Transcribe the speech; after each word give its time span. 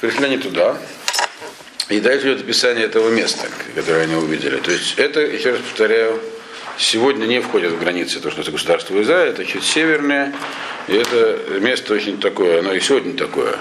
Пришли 0.00 0.24
они 0.26 0.38
туда, 0.38 0.76
и 1.88 2.00
дальше 2.00 2.28
идет 2.28 2.40
описание 2.40 2.86
этого 2.86 3.10
места, 3.10 3.48
которое 3.74 4.04
они 4.04 4.14
увидели. 4.14 4.56
То 4.56 4.70
есть 4.70 4.94
это, 4.98 5.20
еще 5.20 5.50
раз 5.50 5.60
повторяю, 5.60 6.20
сегодня 6.78 7.26
не 7.26 7.40
входит 7.40 7.72
в 7.72 7.78
границы 7.78 8.20
то, 8.20 8.30
что 8.30 8.40
это 8.40 8.50
государство 8.50 9.00
Израиль, 9.02 9.30
это 9.30 9.44
чуть 9.44 9.64
севернее, 9.64 10.32
и 10.88 10.94
это 10.94 11.38
место 11.60 11.94
очень 11.94 12.18
такое, 12.20 12.60
оно 12.60 12.72
и 12.72 12.80
сегодня 12.80 13.14
такое. 13.14 13.56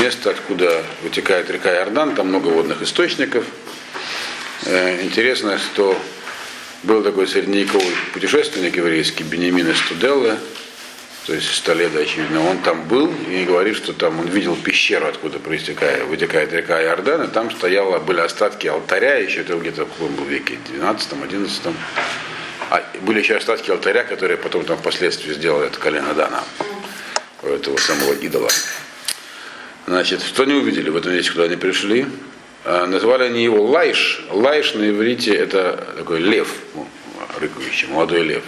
Место, 0.00 0.30
откуда 0.30 0.82
вытекает 1.02 1.48
река 1.50 1.72
Иордан, 1.74 2.14
там 2.14 2.28
много 2.28 2.48
водных 2.48 2.82
источников. 2.82 3.44
Э, 4.64 5.02
интересно, 5.02 5.58
что 5.58 5.96
был 6.82 7.02
такой 7.02 7.28
средневековый 7.28 7.94
путешественник 8.12 8.76
еврейский, 8.76 9.22
Бенемин 9.22 9.70
из 9.70 9.80
Туделлы, 9.80 10.36
то 11.26 11.34
есть 11.34 11.52
Столеда, 11.52 11.98
очевидно, 11.98 12.48
он 12.48 12.58
там 12.58 12.86
был 12.86 13.12
и 13.28 13.44
говорит, 13.44 13.76
что 13.76 13.92
там 13.92 14.20
он 14.20 14.28
видел 14.28 14.54
пещеру, 14.54 15.08
откуда 15.08 15.40
проистекает, 15.40 16.04
вытекает 16.04 16.52
река 16.52 16.80
Иордан, 16.80 17.24
и 17.24 17.26
там 17.26 17.50
стояло, 17.50 17.98
были 17.98 18.20
остатки 18.20 18.68
алтаря, 18.68 19.16
еще 19.16 19.40
это 19.40 19.56
где-то 19.56 19.86
в 19.86 19.88
каком 19.88 20.28
веке, 20.28 20.56
12-11. 20.72 21.74
А 22.70 22.84
были 23.02 23.18
еще 23.18 23.34
остатки 23.34 23.72
алтаря, 23.72 24.04
которые 24.04 24.36
потом 24.36 24.64
там 24.64 24.78
впоследствии 24.78 25.32
сделали 25.32 25.66
это 25.66 25.80
колено 25.80 26.14
Дана, 26.14 26.44
этого 27.42 27.76
самого 27.76 28.12
идола. 28.12 28.48
Значит, 29.88 30.22
что 30.22 30.44
они 30.44 30.54
увидели 30.54 30.90
в 30.90 30.96
этом 30.96 31.12
месте, 31.12 31.32
куда 31.32 31.44
они 31.44 31.56
пришли? 31.56 32.06
А, 32.64 32.86
назвали 32.86 33.24
они 33.24 33.42
его 33.42 33.64
Лайш. 33.64 34.24
Лайш 34.30 34.74
на 34.74 34.88
иврите 34.88 35.34
это 35.34 35.92
такой 35.96 36.20
лев, 36.20 36.54
ну, 36.76 36.86
рыкающий, 37.40 37.88
молодой 37.88 38.22
лев. 38.22 38.44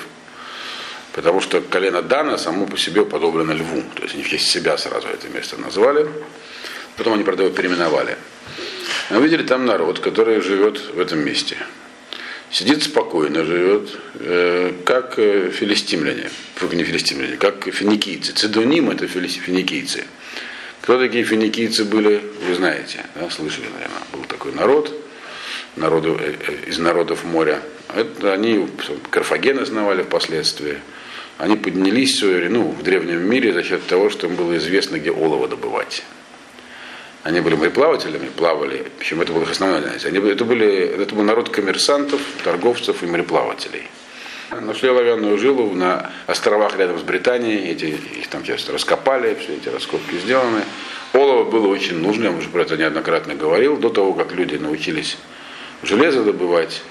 Потому 1.12 1.40
что 1.40 1.60
колено 1.60 2.02
Дана 2.02 2.38
само 2.38 2.66
по 2.66 2.76
себе 2.76 3.04
подоблено 3.04 3.52
льву. 3.52 3.82
То 3.94 4.02
есть 4.02 4.14
они 4.14 4.22
в 4.22 4.28
честь 4.28 4.50
себя 4.50 4.78
сразу 4.78 5.08
это 5.08 5.28
место 5.28 5.56
назвали. 5.56 6.08
Потом 6.96 7.14
они, 7.14 7.24
правда, 7.24 7.44
его 7.44 7.54
переименовали. 7.54 8.16
Мы 9.10 9.22
видели 9.22 9.42
там 9.42 9.66
народ, 9.66 10.00
который 10.00 10.40
живет 10.40 10.80
в 10.94 11.00
этом 11.00 11.20
месте. 11.20 11.56
Сидит 12.50 12.82
спокойно, 12.82 13.44
живет, 13.44 13.90
э, 14.14 14.72
как 14.84 15.18
э, 15.18 15.50
филистимляне. 15.50 16.30
Не 16.72 16.84
филистимляне, 16.84 17.36
как 17.36 17.64
финикийцы. 17.72 18.32
Цидоним 18.32 18.90
это 18.90 19.06
финикийцы. 19.06 20.04
Кто 20.80 20.98
такие 20.98 21.24
финикийцы 21.24 21.84
были, 21.84 22.22
вы 22.46 22.54
знаете, 22.54 23.04
да, 23.14 23.28
слышали, 23.28 23.66
наверное. 23.66 24.02
Был 24.12 24.24
такой 24.24 24.52
народ, 24.52 24.90
народу, 25.76 26.18
э, 26.18 26.34
из 26.66 26.78
народов 26.78 27.24
моря. 27.24 27.60
Это 27.94 28.32
они 28.32 28.68
Карфаген 29.10 29.58
основали 29.58 30.02
впоследствии 30.02 30.78
они 31.38 31.56
поднялись 31.56 32.20
ну, 32.20 32.70
в 32.72 32.82
древнем 32.82 33.20
мире 33.30 33.52
за 33.52 33.62
счет 33.62 33.86
того, 33.86 34.10
что 34.10 34.26
им 34.26 34.34
было 34.34 34.56
известно, 34.56 34.98
где 34.98 35.12
олово 35.12 35.46
добывать. 35.46 36.02
Они 37.22 37.40
были 37.40 37.54
мореплавателями, 37.54 38.28
плавали, 38.28 38.90
причем 38.98 39.20
это 39.20 39.32
было 39.32 39.42
их 39.42 39.52
основное. 39.52 39.98
Они, 40.04 40.18
это, 40.18 40.44
были, 40.44 40.68
это 40.68 41.14
был 41.14 41.22
народ 41.22 41.48
коммерсантов, 41.48 42.20
торговцев 42.42 43.02
и 43.04 43.06
мореплавателей. 43.06 43.84
Нашли 44.50 44.88
оловянную 44.88 45.38
жилу 45.38 45.74
на 45.74 46.10
островах 46.26 46.76
рядом 46.76 46.98
с 46.98 47.02
Британией, 47.02 47.70
эти, 47.70 47.84
их 47.84 48.28
там 48.28 48.44
сейчас 48.44 48.68
раскопали, 48.68 49.36
все 49.40 49.56
эти 49.56 49.68
раскопки 49.68 50.16
сделаны. 50.18 50.62
Олово 51.12 51.44
было 51.44 51.68
очень 51.68 51.98
нужно, 51.98 52.24
я 52.24 52.30
уже 52.32 52.48
про 52.48 52.62
это 52.62 52.76
неоднократно 52.76 53.34
говорил, 53.34 53.76
до 53.76 53.90
того, 53.90 54.14
как 54.14 54.32
люди 54.32 54.56
научились 54.56 55.18
железо 55.82 56.24
добывать, 56.24 56.82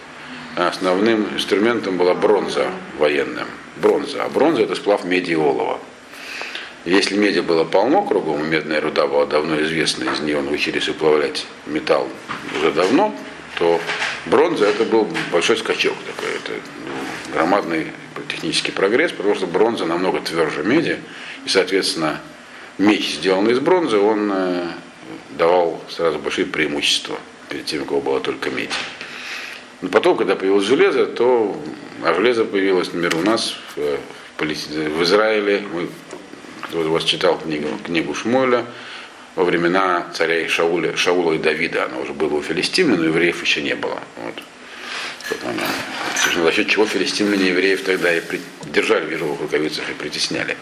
основным 0.58 1.36
инструментом 1.36 1.98
была 1.98 2.16
бронза 2.16 2.72
военным 2.98 3.48
бронза. 3.76 4.24
А 4.24 4.30
бронза 4.30 4.64
это 4.64 4.76
сплав 4.76 5.06
меди 5.06 5.32
и 5.32 5.36
олова. 5.36 5.80
Если 6.84 7.16
меди 7.16 7.42
было 7.42 7.64
полно 7.64 8.02
кругом, 8.02 8.50
медная 8.50 8.82
руда 8.82 9.08
была 9.08 9.26
давно 9.26 9.62
известна, 9.62 10.10
из 10.10 10.20
нее 10.22 10.42
научились 10.42 10.90
уплавлять 10.90 11.46
металл 11.66 12.08
уже 12.58 12.72
давно, 12.72 13.14
то 13.60 13.80
бронза 14.26 14.66
это 14.66 14.86
был 14.86 15.08
большой 15.32 15.58
скачок 15.58 15.96
такой, 16.06 16.34
это 16.36 16.54
ну, 16.86 17.34
громадный 17.34 17.88
технический 18.30 18.72
прогресс, 18.72 19.12
потому 19.12 19.36
что 19.36 19.48
бронза 19.48 19.86
намного 19.86 20.22
тверже 20.22 20.64
меди, 20.64 21.00
и, 21.46 21.50
соответственно, 21.50 22.22
меч, 22.78 23.16
сделанный 23.16 23.52
из 23.52 23.60
бронзы, 23.60 23.98
он 23.98 24.32
э, 24.34 24.68
давал 25.32 25.82
сразу 25.90 26.20
большие 26.20 26.46
преимущества 26.46 27.18
перед 27.50 27.66
тем, 27.66 27.84
у 27.84 27.86
кого 27.86 28.02
была 28.02 28.20
только 28.22 28.50
медь. 28.50 28.72
Но 29.82 29.90
потом, 29.90 30.18
когда 30.18 30.36
появилось 30.36 30.66
железо, 30.66 31.06
то 31.06 31.60
а 32.04 32.14
железо 32.14 32.46
появилось, 32.46 32.88
например, 32.88 33.16
у 33.16 33.22
нас 33.22 33.56
в, 33.76 33.98
в 34.40 35.04
Израиле. 35.04 35.64
Мы, 35.74 35.88
кто 36.64 36.82
из 36.82 36.88
вас 36.88 37.04
читал 37.04 37.40
книгу, 37.40 37.70
книгу 37.84 38.14
Шмуэля, 38.14 38.66
во 39.36 39.44
времена 39.44 40.08
царей 40.14 40.48
Шауля, 40.48 40.96
Шаула 40.96 41.34
и 41.34 41.38
Давида. 41.38 41.86
Она 41.86 41.98
уже 41.98 42.14
была 42.14 42.38
у 42.38 42.42
филистимлян, 42.42 43.00
но 43.00 43.06
евреев 43.06 43.42
еще 43.42 43.62
не 43.62 43.76
было. 43.76 44.00
Вот. 44.24 44.44
Собственно, 46.16 46.46
за 46.46 46.52
счет 46.52 46.70
чего 46.70 46.86
филистимляне 46.86 47.50
евреев 47.50 47.84
тогда 47.84 48.16
и 48.16 48.22
держали 48.66 49.06
в 49.06 49.12
ежовых 49.12 49.42
рукавицах 49.42 49.90
и 49.90 49.94
притесняли. 49.94 50.58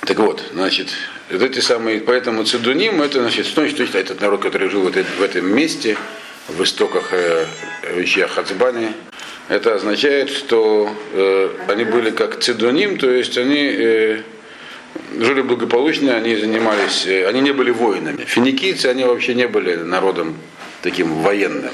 Так 0.00 0.18
вот, 0.18 0.42
значит, 0.52 0.88
вот 1.30 1.42
эти 1.42 1.60
самые, 1.60 2.00
поэтому 2.00 2.44
цедуним, 2.44 3.02
это 3.02 3.20
значит, 3.20 3.46
что 3.46 3.66
значит, 3.66 3.94
этот 3.94 4.20
народ, 4.20 4.42
который 4.42 4.68
жил 4.68 4.82
в 4.82 5.22
этом 5.22 5.54
месте, 5.54 5.96
в 6.48 6.62
истоках 6.62 7.12
э, 7.12 7.46
Вичья 7.94 8.26
Хацбани, 8.28 8.88
это 9.48 9.74
означает, 9.74 10.30
что 10.30 10.90
э, 11.12 11.48
они 11.68 11.84
были 11.84 12.10
как 12.10 12.40
цедоним, 12.40 12.98
то 12.98 13.10
есть 13.10 13.36
они 13.38 13.60
э, 13.60 14.22
жили 15.18 15.42
благополучно, 15.42 16.16
они 16.16 16.36
занимались, 16.36 17.06
э, 17.06 17.26
они 17.26 17.40
не 17.40 17.52
были 17.52 17.70
воинами. 17.70 18.24
Финикийцы, 18.24 18.86
они 18.86 19.04
вообще 19.04 19.34
не 19.34 19.46
были 19.46 19.76
народом 19.76 20.36
таким 20.82 21.22
военным. 21.22 21.72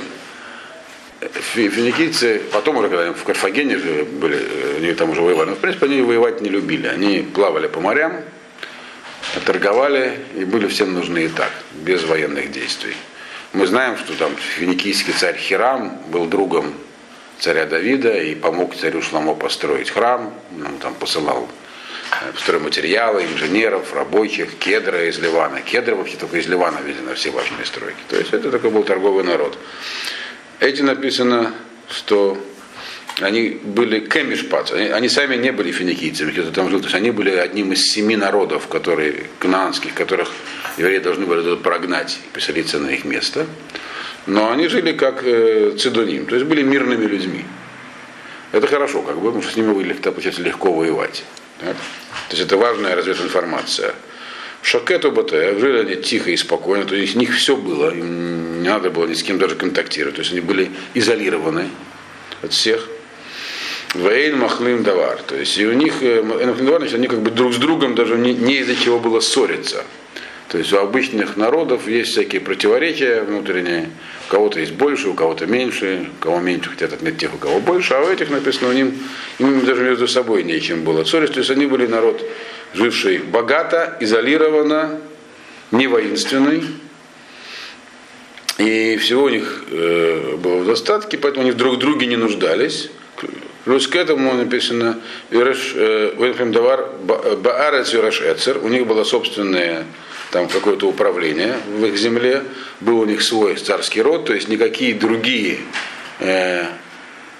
Финикийцы, 1.55 2.41
потом 2.53 2.79
уже, 2.79 2.89
когда 2.89 3.05
они 3.05 3.15
в 3.15 3.25
Карфагене 3.25 3.77
же 3.79 4.05
были, 4.05 4.39
э, 4.39 4.77
они 4.79 4.93
там 4.95 5.11
уже 5.11 5.21
воевали, 5.21 5.51
но 5.51 5.57
в 5.57 5.59
принципе 5.59 5.87
они 5.87 6.01
воевать 6.01 6.41
не 6.41 6.49
любили. 6.49 6.87
Они 6.87 7.21
плавали 7.21 7.67
по 7.67 7.81
морям, 7.81 8.23
торговали 9.45 10.19
и 10.37 10.45
были 10.45 10.67
всем 10.67 10.95
нужны 10.95 11.25
и 11.25 11.29
так, 11.29 11.51
без 11.73 12.05
военных 12.05 12.51
действий. 12.51 12.95
Мы 13.53 13.67
знаем, 13.67 13.97
что 13.97 14.17
там 14.17 14.37
финикийский 14.37 15.13
царь 15.13 15.37
Хирам 15.37 15.99
был 16.09 16.27
другом 16.27 16.73
царя 17.41 17.67
Давида 17.67 18.23
и 18.23 18.37
помог 18.37 18.77
царю 18.77 19.03
Шламо 19.03 19.35
построить 19.35 19.91
храм, 19.91 20.33
он 20.53 20.79
там 20.79 20.95
посылал 20.95 21.49
э, 22.13 22.39
стройматериалы, 22.39 23.25
инженеров, 23.25 23.93
рабочих, 23.93 24.57
кедра 24.59 25.05
из 25.09 25.19
Ливана. 25.19 25.63
Кедры 25.63 25.97
вообще 25.97 26.17
только 26.17 26.37
из 26.37 26.47
Ливана 26.47 26.79
на 27.05 27.15
все 27.15 27.31
важные 27.31 27.67
стройки. 27.67 27.99
То 28.09 28.17
есть 28.17 28.33
это 28.33 28.53
такой 28.53 28.71
был 28.71 28.85
торговый 28.85 29.25
народ. 29.25 29.59
Эти 30.61 30.83
написано, 30.83 31.53
что 31.89 32.39
они 33.21 33.59
были 33.63 34.01
кемишпац, 34.01 34.73
они, 34.73 34.87
они 34.87 35.09
сами 35.09 35.37
не 35.37 35.53
были 35.53 35.73
финикийцами, 35.73 36.33
кто 36.33 36.51
там 36.51 36.71
жил, 36.71 36.81
то 36.81 36.87
есть 36.87 36.97
они 36.97 37.11
были 37.11 37.31
одним 37.31 37.73
из 37.73 37.83
семи 37.83 38.17
народов, 38.17 38.69
которые, 38.69 39.27
кнаанских, 39.39 39.95
которых 39.95 40.31
евреи 40.79 40.99
должны 40.99 41.27
были 41.27 41.57
прогнать 41.57 42.19
и 42.25 42.35
поселиться 42.35 42.79
на 42.79 42.89
их 42.89 43.05
место 43.05 43.47
но 44.27 44.51
они 44.51 44.69
жили 44.69 44.93
как 44.93 45.23
э, 45.25 45.75
цидоним, 45.79 46.27
то 46.27 46.35
есть 46.35 46.47
были 46.47 46.63
мирными 46.63 47.05
людьми. 47.05 47.45
Это 48.53 48.67
хорошо, 48.67 49.03
как 49.03 49.17
бы, 49.17 49.27
потому 49.27 49.43
что 49.43 49.53
с 49.53 49.57
ними 49.57 49.73
были, 49.73 49.93
получается, 49.93 50.43
легко 50.43 50.73
воевать. 50.73 51.25
Так? 51.59 51.77
То 52.29 52.37
есть 52.37 52.43
это 52.43 52.57
важная 52.57 52.97
развединформация. 52.97 53.95
Шакету 54.63 55.11
БТ 55.11 55.31
жили 55.31 55.79
они 55.79 55.97
тихо 55.97 56.31
и 56.31 56.37
спокойно, 56.37 56.85
то 56.85 56.95
есть 56.95 57.17
у 57.17 57.19
них 57.19 57.35
все 57.35 57.57
было, 57.57 57.91
им 57.91 58.63
не 58.63 58.69
надо 58.69 58.91
было 58.91 59.07
ни 59.07 59.15
с 59.15 59.23
кем 59.23 59.39
даже 59.39 59.55
контактировать, 59.55 60.17
то 60.17 60.21
есть 60.21 60.33
они 60.33 60.41
были 60.41 60.71
изолированы 60.95 61.71
от 62.43 62.53
всех. 62.53 62.87
Вейн 63.95 64.39
Махлим 64.39 64.83
Давар. 64.83 65.21
То 65.27 65.37
есть 65.37 65.59
и 65.59 65.67
у 65.67 65.73
них, 65.73 66.01
Махлим 66.03 66.67
Давар, 66.67 66.81
значит, 66.81 66.97
они 66.97 67.09
как 67.09 67.21
бы 67.21 67.31
друг 67.31 67.55
с 67.55 67.57
другом 67.57 67.95
даже 67.95 68.17
не, 68.17 68.59
из-за 68.59 68.77
чего 68.77 68.99
было 68.99 69.21
ссориться. 69.21 69.85
То 70.49 70.59
есть 70.59 70.73
у 70.73 70.79
обычных 70.79 71.37
народов 71.37 71.87
есть 71.87 72.11
всякие 72.11 72.41
противоречия 72.41 73.23
внутренние. 73.23 73.89
У 74.29 74.33
кого-то 74.33 74.59
есть 74.59 74.73
больше, 74.73 75.09
у 75.09 75.15
кого-то 75.15 75.47
меньше, 75.47 76.09
у 76.19 76.23
кого 76.23 76.41
меньше 76.41 76.71
хотят 76.71 76.93
отметить 76.93 77.19
тех, 77.19 77.35
у 77.35 77.39
кого 77.39 77.61
больше, 77.61 77.95
а 77.95 78.01
у 78.01 78.09
этих 78.09 78.31
написано, 78.31 78.71
у 78.71 78.73
них, 78.73 78.87
им 79.39 79.65
даже 79.65 79.83
между 79.83 80.09
собой 80.09 80.43
нечем 80.43 80.83
было 80.83 81.05
ссориться. 81.05 81.35
То 81.35 81.41
есть 81.41 81.51
они 81.51 81.67
были 81.67 81.87
народ, 81.87 82.25
живший 82.75 83.19
богато, 83.19 83.97
изолированно, 84.01 85.01
не 85.71 85.87
воинственный. 85.87 86.65
И 88.59 88.97
всего 88.99 89.25
у 89.25 89.29
них 89.29 89.65
э, 89.71 90.37
было 90.37 90.57
в 90.57 90.67
достатке, 90.67 91.17
поэтому 91.17 91.47
они 91.47 91.53
друг 91.53 91.77
в 91.77 91.79
друге 91.79 92.07
не 92.07 92.17
нуждались. 92.17 92.91
Плюс 93.65 93.87
к 93.87 93.97
этому 93.97 94.35
написано, 94.35 95.01
э, 95.31 96.45
Давар 96.47 96.91
Баарец 97.03 97.93
Эцер, 97.95 98.59
у 98.63 98.69
них 98.69 98.87
была 98.87 99.05
собственная 99.05 99.85
там 100.31 100.49
какое-то 100.49 100.87
управление 100.87 101.57
в 101.69 101.85
их 101.85 101.97
земле, 101.97 102.43
был 102.81 103.01
у 103.01 103.05
них 103.05 103.23
свой 103.23 103.57
царский 103.57 104.01
род, 104.01 104.27
то 104.27 104.33
есть 104.33 104.49
никакие 104.49 104.95
другие 104.95 105.59
э, 106.21 106.65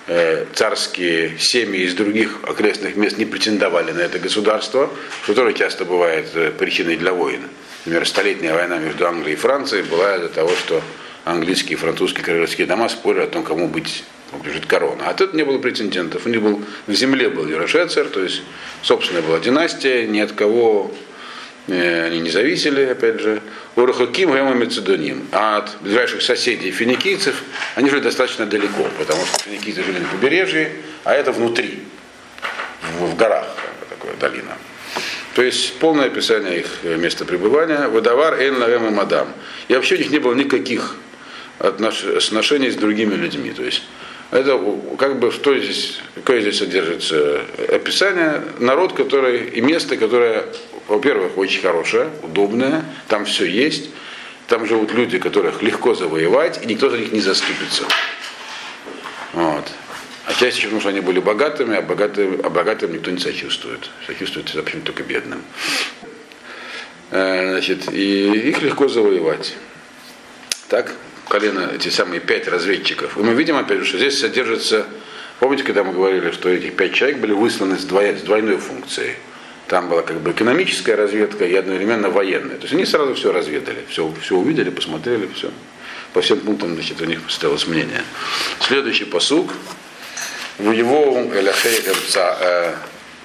э, 0.07 0.47
царские 0.53 1.39
семьи 1.39 1.83
из 1.83 1.95
других 1.95 2.39
окрестных 2.43 2.97
мест 2.97 3.17
не 3.17 3.25
претендовали 3.25 3.93
на 3.93 4.01
это 4.01 4.19
государство, 4.19 4.91
что 5.25 5.35
тоже 5.35 5.55
часто 5.55 5.85
бывает 5.85 6.27
э, 6.35 6.51
причиной 6.51 6.97
для 6.97 7.13
войн. 7.13 7.43
Например, 7.87 8.07
столетняя 8.07 8.55
война 8.55 8.79
между 8.79 9.07
Англией 9.07 9.35
и 9.35 9.37
Францией 9.37 9.85
была 9.85 10.17
из-за 10.17 10.29
того, 10.29 10.51
что 10.51 10.83
английские 11.25 11.75
и 11.75 11.77
французские 11.77 12.25
королевские 12.25 12.67
дома 12.67 12.89
спорили 12.89 13.23
о 13.23 13.27
том, 13.27 13.43
кому 13.43 13.69
быть 13.69 14.05
лежит 14.45 14.67
корона. 14.67 15.09
А 15.09 15.15
тут 15.15 15.35
не 15.35 15.45
было 15.45 15.59
претендентов. 15.59 16.27
У 16.27 16.29
них 16.29 16.43
был, 16.43 16.63
на 16.87 16.95
земле 16.95 17.29
был 17.29 17.47
Ерошецер, 17.47 18.07
то 18.07 18.23
есть 18.23 18.43
собственная 18.83 19.23
была 19.23 19.41
династия, 19.41 20.07
ни 20.07 20.21
от 20.21 20.33
кого 20.33 20.93
э, 21.69 22.07
они 22.07 22.21
не 22.21 22.31
зависели, 22.31 22.85
опять 22.85 23.21
же. 23.21 23.43
Урахаким 23.77 24.33
Гема 24.33 24.55
Мецедоним. 24.55 25.27
А 25.33 25.59
от 25.59 25.77
ближайших 25.81 26.23
соседей 26.23 26.71
финикийцев 26.71 27.43
они 27.75 27.91
жили 27.91 28.01
достаточно 28.01 28.47
далеко, 28.47 28.89
потому 28.99 29.25
что 29.27 29.45
финикийцы 29.45 29.83
жили 29.83 29.99
на 29.99 30.09
побережье, 30.09 30.73
а 31.05 31.15
это 31.15 31.33
внутри, 31.33 31.85
в, 32.99 33.07
в 33.07 33.17
горах, 33.17 33.47
такая 33.89 34.17
долина. 34.17 34.57
То 35.35 35.43
есть 35.43 35.79
полное 35.79 36.07
описание 36.07 36.61
их 36.61 36.83
места 36.83 37.25
пребывания. 37.25 37.89
Водовар, 37.89 38.35
Лавем 38.35 38.89
и 38.89 38.91
Мадам. 38.91 39.33
И 39.69 39.75
вообще 39.75 39.95
у 39.95 39.99
них 39.99 40.11
не 40.11 40.19
было 40.19 40.35
никаких 40.35 40.97
отношений 41.61 42.71
с 42.71 42.77
другими 42.77 43.15
людьми. 43.15 43.53
То 43.53 43.63
есть 43.63 43.85
это 44.31 44.61
как 44.97 45.19
бы 45.19 45.33
что 45.33 45.59
здесь, 45.59 45.99
какое 46.15 46.41
здесь 46.41 46.59
содержится 46.59 47.43
описание. 47.69 48.43
Народ, 48.59 48.93
который 48.93 49.49
и 49.49 49.61
место, 49.61 49.97
которое, 49.97 50.47
во-первых, 50.87 51.37
очень 51.37 51.63
хорошее, 51.63 52.11
удобное, 52.23 52.85
там 53.09 53.25
все 53.25 53.45
есть. 53.45 53.91
Там 54.47 54.67
живут 54.67 54.93
люди, 54.93 55.19
которых 55.19 55.63
легко 55.63 55.95
завоевать, 55.95 56.61
и 56.63 56.67
никто 56.67 56.91
за 56.91 56.99
них 56.99 57.13
не 57.13 57.21
заступится. 57.21 57.85
Вот. 59.33 59.65
А 60.27 60.35
часть 60.35 60.59
еще 60.59 60.67
потому, 60.67 60.81
что 60.81 60.91
они 60.91 61.01
были 61.01 61.19
богатыми, 61.21 61.77
а 61.77 61.83
богатым, 61.83 62.41
а 62.43 62.51
богатым 62.51 62.93
никто 62.93 63.11
не 63.11 63.19
сочувствует. 63.19 63.91
Сочувствует, 64.07 64.55
вообще 64.55 64.79
только 64.79 65.03
бедным. 65.03 65.43
Э, 67.11 67.51
значит, 67.53 67.93
и 67.93 68.49
их 68.49 68.63
легко 68.63 68.89
завоевать. 68.89 69.57
Так, 70.69 70.95
колено, 71.31 71.71
эти 71.75 71.89
самые 71.89 72.21
пять 72.21 72.49
разведчиков. 72.49 73.17
И 73.17 73.21
мы 73.21 73.35
видим, 73.35 73.57
опять 73.57 73.79
же, 73.79 73.85
что 73.87 73.99
здесь 73.99 74.19
содержится, 74.19 74.85
помните, 75.39 75.63
когда 75.63 75.85
мы 75.85 75.93
говорили, 75.93 76.33
что 76.33 76.51
эти 76.51 76.71
пять 76.71 76.93
человек 76.93 77.19
были 77.19 77.33
высланы 77.33 77.79
с, 77.79 77.85
двой, 77.85 78.17
с 78.19 78.23
двойной 78.23 78.59
функцией. 78.59 79.15
Там 79.69 79.89
была 79.89 80.03
как 80.03 80.21
бы 80.21 80.33
экономическая 80.33 80.97
разведка 80.97 81.45
и 81.45 81.55
одновременно 81.55 82.11
военная. 82.11 82.57
То 82.57 82.63
есть 82.63 82.75
они 82.75 82.85
сразу 82.85 83.15
все 83.15 83.33
разведали, 83.33 83.85
все, 83.89 84.13
все 84.21 84.35
увидели, 84.35 84.71
посмотрели, 84.71 85.29
все. 85.33 85.53
По 86.13 86.21
всем 86.21 86.41
пунктам, 86.41 86.75
значит, 86.75 87.01
у 87.01 87.05
них 87.05 87.21
состоялось 87.29 87.69
мнение. 87.69 88.03
Следующий 88.59 89.05
посук. 89.05 89.53
В 90.59 90.73
его 90.73 91.31
эляхейхем 91.33 91.95
э, 92.17 92.75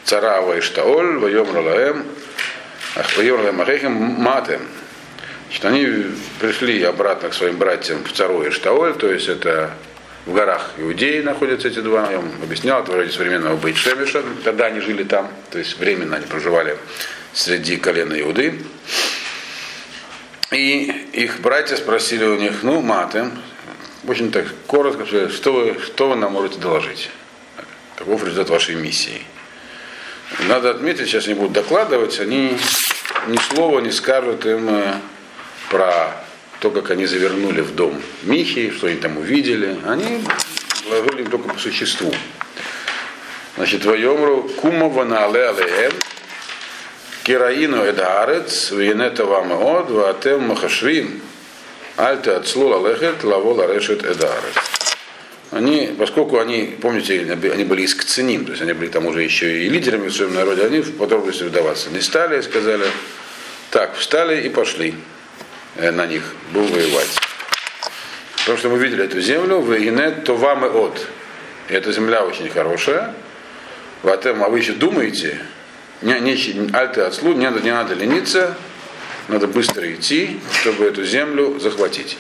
царава 0.04 0.58
и 0.58 0.62
штаоль, 0.62 1.18
воем 1.18 1.54
ралаем, 1.54 2.06
воем 3.18 3.60
ралаем 3.60 3.92
матем. 3.92 4.62
Значит, 5.48 5.66
они 5.66 5.88
пришли 6.40 6.82
обратно 6.84 7.30
к 7.30 7.34
своим 7.34 7.58
братьям 7.58 8.04
в 8.04 8.12
Цару 8.12 8.44
и 8.44 8.50
Штаоль, 8.50 8.96
то 8.96 9.12
есть 9.12 9.28
это 9.28 9.72
в 10.26 10.34
горах 10.34 10.72
Иудеи 10.78 11.22
находятся 11.22 11.68
эти 11.68 11.80
два, 11.80 12.10
я 12.10 12.18
вам 12.18 12.32
объяснял, 12.42 12.82
это 12.82 12.92
вроде 12.92 13.12
современного 13.12 13.58
Бейтшемиша, 13.58 14.24
тогда 14.44 14.66
они 14.66 14.80
жили 14.80 15.04
там, 15.04 15.32
то 15.52 15.60
есть 15.60 15.78
временно 15.78 16.16
они 16.16 16.26
проживали 16.26 16.78
среди 17.34 17.78
колена 17.78 18.20
Иуды. 18.22 18.64
И 20.52 21.10
их 21.14 21.42
братья 21.42 21.76
спросили 21.76 22.26
у 22.26 22.38
них, 22.38 22.64
ну, 22.64 22.82
маты, 22.82 23.30
очень 24.08 24.32
так 24.32 24.46
коротко, 24.68 25.06
что 25.30 25.54
вы, 25.54 25.80
что 25.80 26.10
вы 26.10 26.16
нам 26.16 26.34
можете 26.34 26.60
доложить? 26.60 27.10
Каков 27.96 28.24
результат 28.24 28.50
вашей 28.50 28.76
миссии? 28.76 29.22
Надо 30.48 30.72
отметить, 30.72 31.08
сейчас 31.08 31.26
они 31.26 31.36
будут 31.36 31.54
докладывать, 31.54 32.20
они 32.20 32.58
ни 33.28 33.38
слова 33.38 33.80
не 33.80 33.92
скажут 33.92 34.46
им 34.46 34.70
э, 34.70 34.94
про 35.76 36.24
то, 36.62 36.72
как 36.72 36.92
они 36.92 37.06
завернули 37.06 37.60
в 37.60 37.76
дом 37.76 38.02
Михи, 38.24 38.72
что 38.72 38.88
они 38.88 38.96
там 38.96 39.18
увидели. 39.18 39.78
Они 39.86 40.24
вложили 40.88 41.24
им 41.24 41.30
только 41.30 41.50
по 41.50 41.60
существу. 41.60 42.14
Значит, 43.58 43.84
воемру 43.84 44.50
кума 44.62 44.88
ванале 44.88 45.50
алеем, 45.50 45.92
кираину 47.24 47.84
эдарец, 47.84 48.72
венета 48.72 49.26
вам 49.26 49.52
од, 49.52 49.90
ватем 49.92 50.44
махашвим, 50.44 51.22
альте 51.98 52.32
отслу 52.32 52.68
лалехет, 52.70 53.26
лаво 53.26 53.54
ларешет 53.56 54.06
эдарец. 54.06 54.56
Они, 55.52 55.94
поскольку 56.00 56.40
они, 56.40 56.78
помните, 56.82 57.38
они 57.54 57.66
были 57.66 57.82
из 57.82 57.96
то 57.96 58.22
есть 58.22 58.62
они 58.62 58.72
были 58.72 58.88
там 58.88 59.08
уже 59.08 59.24
еще 59.24 59.66
и 59.66 59.68
лидерами 59.68 60.08
в 60.08 60.16
своем 60.16 60.36
народе, 60.36 60.66
они 60.66 60.80
в 60.80 60.98
подробности 60.98 61.44
вдаваться 61.44 61.90
не 61.90 62.00
стали, 62.00 62.40
сказали, 62.40 62.86
так, 63.72 63.98
встали 63.98 64.42
и 64.42 64.50
пошли. 64.50 64.96
Э, 65.76 65.92
на 65.92 66.06
них 66.06 66.36
был 66.54 66.64
воевать. 66.64 67.20
Потому 68.38 68.58
что 68.58 68.70
мы 68.70 68.78
видели 68.78 69.04
эту 69.04 69.20
землю, 69.22 69.60
в 69.60 69.76
Инет, 69.76 70.24
то 70.24 70.36
вам 70.36 70.66
и 70.66 70.70
от. 70.70 71.06
И 71.70 71.74
эта 71.74 71.92
земля 71.92 72.24
очень 72.24 72.50
хорошая. 72.50 73.14
В 74.04 74.08
этом, 74.08 74.44
а 74.44 74.50
вы 74.50 74.60
еще 74.60 74.74
думаете, 74.74 75.40
не, 76.02 76.20
не, 76.20 76.70
альты 76.74 77.02
отслу, 77.02 77.34
не 77.34 77.48
не 77.62 77.72
надо 77.72 77.96
лениться, 77.96 78.56
надо 79.28 79.48
быстро 79.48 79.92
идти, 79.92 80.40
чтобы 80.62 80.86
эту 80.86 81.04
землю 81.04 81.60
захватить. 81.60 82.18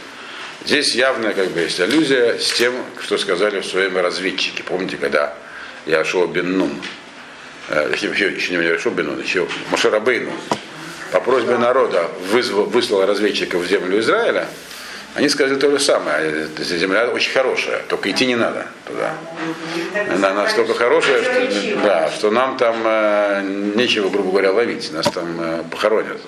Здесь 0.66 0.96
явная 0.96 1.34
как 1.34 1.52
бы 1.52 1.60
есть 1.60 1.80
аллюзия 1.80 2.40
с 2.40 2.54
тем, 2.54 2.74
что 3.02 3.19
сказали 3.19 3.60
в 3.60 3.66
своем 3.66 3.96
разведчике. 3.98 4.63
Помните, 4.63 4.98
когда 4.98 5.36
Яшуа 5.86 6.25
бен 6.25 6.57
Нун, 6.57 6.81
э, 7.69 7.94
еще, 8.02 8.31
еще 8.31 8.57
не 8.57 8.66
Яшуа 8.66 8.92
бен 8.92 9.06
Нун, 9.06 9.22
еще 9.22 9.48
Машарабейну, 9.69 10.31
по 11.16 11.22
просьбе 11.22 11.58
народа 11.58 12.10
вызвал, 12.30 12.66
выслал 12.66 13.06
разведчиков 13.06 13.62
в 13.62 13.68
землю 13.70 14.02
Израиля, 14.02 14.48
они 15.14 15.30
сказали 15.30 15.58
то 15.58 15.72
же 15.72 15.80
самое. 15.80 16.50
Земля 16.58 17.08
очень 17.08 17.32
хорошая, 17.32 17.84
только 17.88 18.12
идти 18.12 18.26
не 18.26 18.36
надо 18.36 18.68
туда. 18.86 19.14
Она 20.14 20.34
настолько 20.34 20.74
хорошая, 20.74 21.24
что, 21.24 21.80
да, 21.82 22.12
что 22.12 22.32
нам 22.32 22.58
там 22.58 22.76
э, 22.84 23.44
нечего, 23.76 24.10
грубо 24.10 24.32
говоря, 24.32 24.52
ловить. 24.52 24.92
Нас 24.92 25.06
там 25.10 25.40
э, 25.40 25.64
похоронят. 25.72 26.20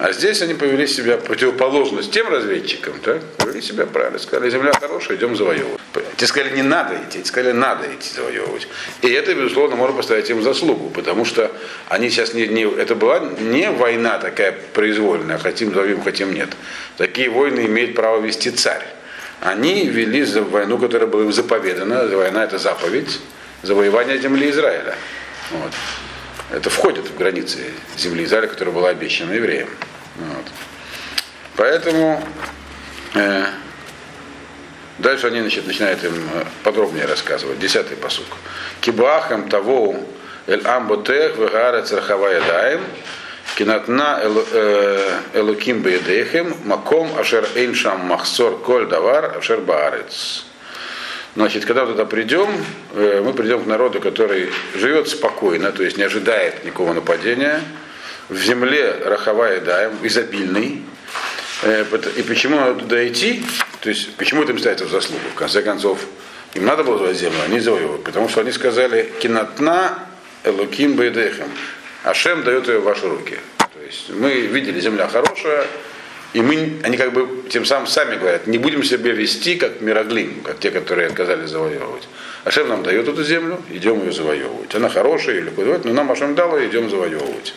А 0.00 0.12
здесь 0.12 0.40
они 0.40 0.54
повели 0.54 0.86
себя 0.86 1.18
противоположность 1.18 2.10
тем 2.10 2.26
разведчикам, 2.28 2.98
так? 3.00 3.22
повели 3.36 3.60
себя 3.60 3.84
правильно. 3.84 4.18
Сказали, 4.18 4.48
земля 4.48 4.72
хорошая, 4.72 5.18
идем 5.18 5.36
завоевывать. 5.36 5.78
Те 6.16 6.26
сказали, 6.26 6.56
не 6.56 6.62
надо 6.62 6.94
идти, 6.96 7.18
те 7.18 7.26
сказали, 7.26 7.52
надо 7.52 7.84
идти 7.94 8.08
завоевывать. 8.16 8.66
И 9.02 9.10
это, 9.10 9.34
безусловно, 9.34 9.76
можно 9.76 9.98
поставить 9.98 10.30
им 10.30 10.42
заслугу, 10.42 10.88
потому 10.88 11.26
что 11.26 11.52
они 11.90 12.08
сейчас 12.08 12.32
не, 12.32 12.46
не 12.46 12.62
это 12.62 12.94
была 12.94 13.18
не 13.18 13.70
война 13.70 14.16
такая 14.16 14.56
произвольная, 14.72 15.36
хотим 15.36 15.74
завоюем, 15.74 16.02
хотим 16.02 16.32
нет. 16.32 16.48
Такие 16.96 17.28
войны 17.28 17.66
имеет 17.66 17.94
право 17.94 18.22
вести 18.22 18.50
царь. 18.50 18.86
Они 19.42 19.86
вели 19.86 20.24
войну, 20.24 20.78
которая 20.78 21.10
была 21.10 21.24
им 21.24 21.32
заповедана. 21.32 22.06
Война 22.06 22.44
это 22.44 22.56
заповедь 22.56 23.20
завоевания 23.62 24.16
земли 24.16 24.48
Израиля. 24.48 24.94
Вот. 25.50 25.72
Это 26.52 26.70
входит 26.70 27.06
в 27.06 27.18
границы 27.18 27.58
земли 27.98 28.24
Израиля, 28.24 28.46
которая 28.46 28.74
была 28.74 28.88
обещана 28.88 29.34
евреям. 29.34 29.68
Вот. 30.20 30.44
Поэтому 31.56 32.22
э, 33.14 33.46
дальше 34.98 35.26
они 35.26 35.40
значит, 35.40 35.66
начинают 35.66 36.02
им 36.04 36.14
э, 36.14 36.44
подробнее 36.62 37.06
рассказывать. 37.06 37.58
Десятый 37.58 37.96
посук. 37.96 38.26
Кибахам 38.80 39.48
того 39.48 39.96
эль 40.46 40.66
амботех 40.66 41.36
вегарец 41.36 41.92
рахавая 41.92 42.40
даем 42.40 42.80
кинатна 43.56 44.20
э, 44.22 45.18
элуким 45.34 45.82
беедехем 45.82 46.56
маком 46.64 47.18
ашер 47.18 47.46
эйншам 47.54 48.00
махсор 48.00 48.58
коль 48.58 48.86
давар 48.86 49.36
ашер 49.36 49.60
баарец. 49.60 50.46
Значит, 51.36 51.64
когда 51.64 51.86
туда 51.86 52.06
придем, 52.06 52.48
э, 52.94 53.22
мы 53.24 53.32
придем 53.32 53.62
к 53.62 53.66
народу, 53.66 54.00
который 54.00 54.50
живет 54.74 55.08
спокойно, 55.08 55.70
то 55.72 55.82
есть 55.82 55.96
не 55.96 56.02
ожидает 56.02 56.64
никакого 56.64 56.92
нападения, 56.92 57.60
в 58.30 58.38
земле 58.38 58.96
раховая 59.04 59.60
даем, 59.60 59.92
изобильный. 60.02 60.82
Э, 61.62 61.84
и 62.16 62.22
почему 62.22 62.56
надо 62.56 62.80
туда 62.80 63.06
идти? 63.06 63.44
То 63.80 63.90
есть 63.90 64.14
почему 64.14 64.44
это 64.44 64.52
им 64.52 64.58
ставится 64.58 64.86
в 64.86 64.90
заслугу? 64.90 65.22
В 65.34 65.38
конце 65.38 65.62
концов, 65.62 65.98
им 66.54 66.64
надо 66.64 66.84
было 66.84 66.96
завоевать 66.96 67.20
землю, 67.20 67.38
они 67.44 67.60
завоевывают. 67.60 68.04
Потому 68.04 68.28
что 68.28 68.40
они 68.40 68.52
сказали, 68.52 69.12
кинатна 69.20 69.98
элуким 70.44 70.94
бейдехем. 70.94 71.50
Ашем 72.04 72.44
дает 72.44 72.68
ее 72.68 72.78
в 72.78 72.84
ваши 72.84 73.06
руки. 73.08 73.38
То 73.58 73.80
есть 73.84 74.10
мы 74.10 74.32
видели, 74.32 74.80
земля 74.80 75.08
хорошая, 75.08 75.66
и 76.32 76.40
мы, 76.40 76.78
они 76.84 76.96
как 76.96 77.12
бы 77.12 77.44
тем 77.50 77.64
самым 77.64 77.88
сами 77.88 78.16
говорят, 78.16 78.46
не 78.46 78.58
будем 78.58 78.84
себя 78.84 79.12
вести 79.12 79.56
как 79.56 79.80
мироглим, 79.80 80.40
как 80.44 80.60
те, 80.60 80.70
которые 80.70 81.08
отказались 81.08 81.50
завоевывать. 81.50 82.08
Ашем 82.44 82.68
нам 82.68 82.84
дает 82.84 83.08
эту 83.08 83.24
землю, 83.24 83.60
идем 83.70 84.00
ее 84.00 84.12
завоевывать. 84.12 84.74
Она 84.74 84.88
хорошая 84.88 85.38
или 85.38 85.50
куда 85.50 85.80
но 85.82 85.92
нам 85.92 86.10
Ашем 86.12 86.34
дала, 86.34 86.64
идем 86.64 86.88
завоевывать. 86.88 87.54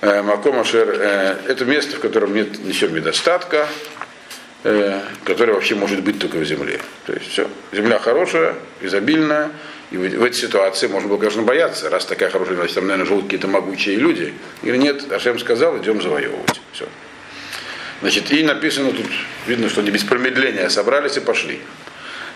Э, 0.00 0.22
Маком 0.22 0.60
Ашер, 0.60 0.88
э, 0.88 1.36
это 1.48 1.64
место, 1.64 1.96
в 1.96 2.00
котором 2.00 2.34
нет 2.34 2.64
ничего 2.64 2.96
недостатка. 2.96 3.66
э, 4.64 5.00
которая 5.24 5.54
вообще 5.54 5.76
может 5.76 6.02
быть 6.02 6.18
только 6.18 6.36
в 6.36 6.44
земле. 6.44 6.80
То 7.06 7.12
есть 7.12 7.30
все, 7.30 7.48
земля 7.72 8.00
хорошая, 8.00 8.56
изобильная, 8.80 9.50
и 9.92 9.96
в 9.96 10.24
этой 10.24 10.34
ситуации 10.34 10.88
можно 10.88 11.08
было, 11.08 11.16
конечно, 11.16 11.42
бояться, 11.42 11.88
раз 11.88 12.04
такая 12.04 12.28
хорошая, 12.28 12.56
значит, 12.56 12.74
там, 12.74 12.86
наверное, 12.86 13.06
живут 13.06 13.24
какие-то 13.24 13.46
могучие 13.46 13.96
люди. 13.96 14.34
Или 14.62 14.76
нет, 14.76 15.10
Ашем 15.12 15.38
сказал, 15.38 15.78
идем 15.78 16.02
завоевывать. 16.02 16.60
Все. 16.72 16.86
Значит, 18.00 18.30
и 18.32 18.42
написано 18.42 18.92
тут, 18.92 19.06
видно, 19.46 19.68
что 19.68 19.80
они 19.80 19.90
без 19.90 20.04
промедления 20.04 20.68
собрались 20.68 21.16
и 21.16 21.20
пошли. 21.20 21.60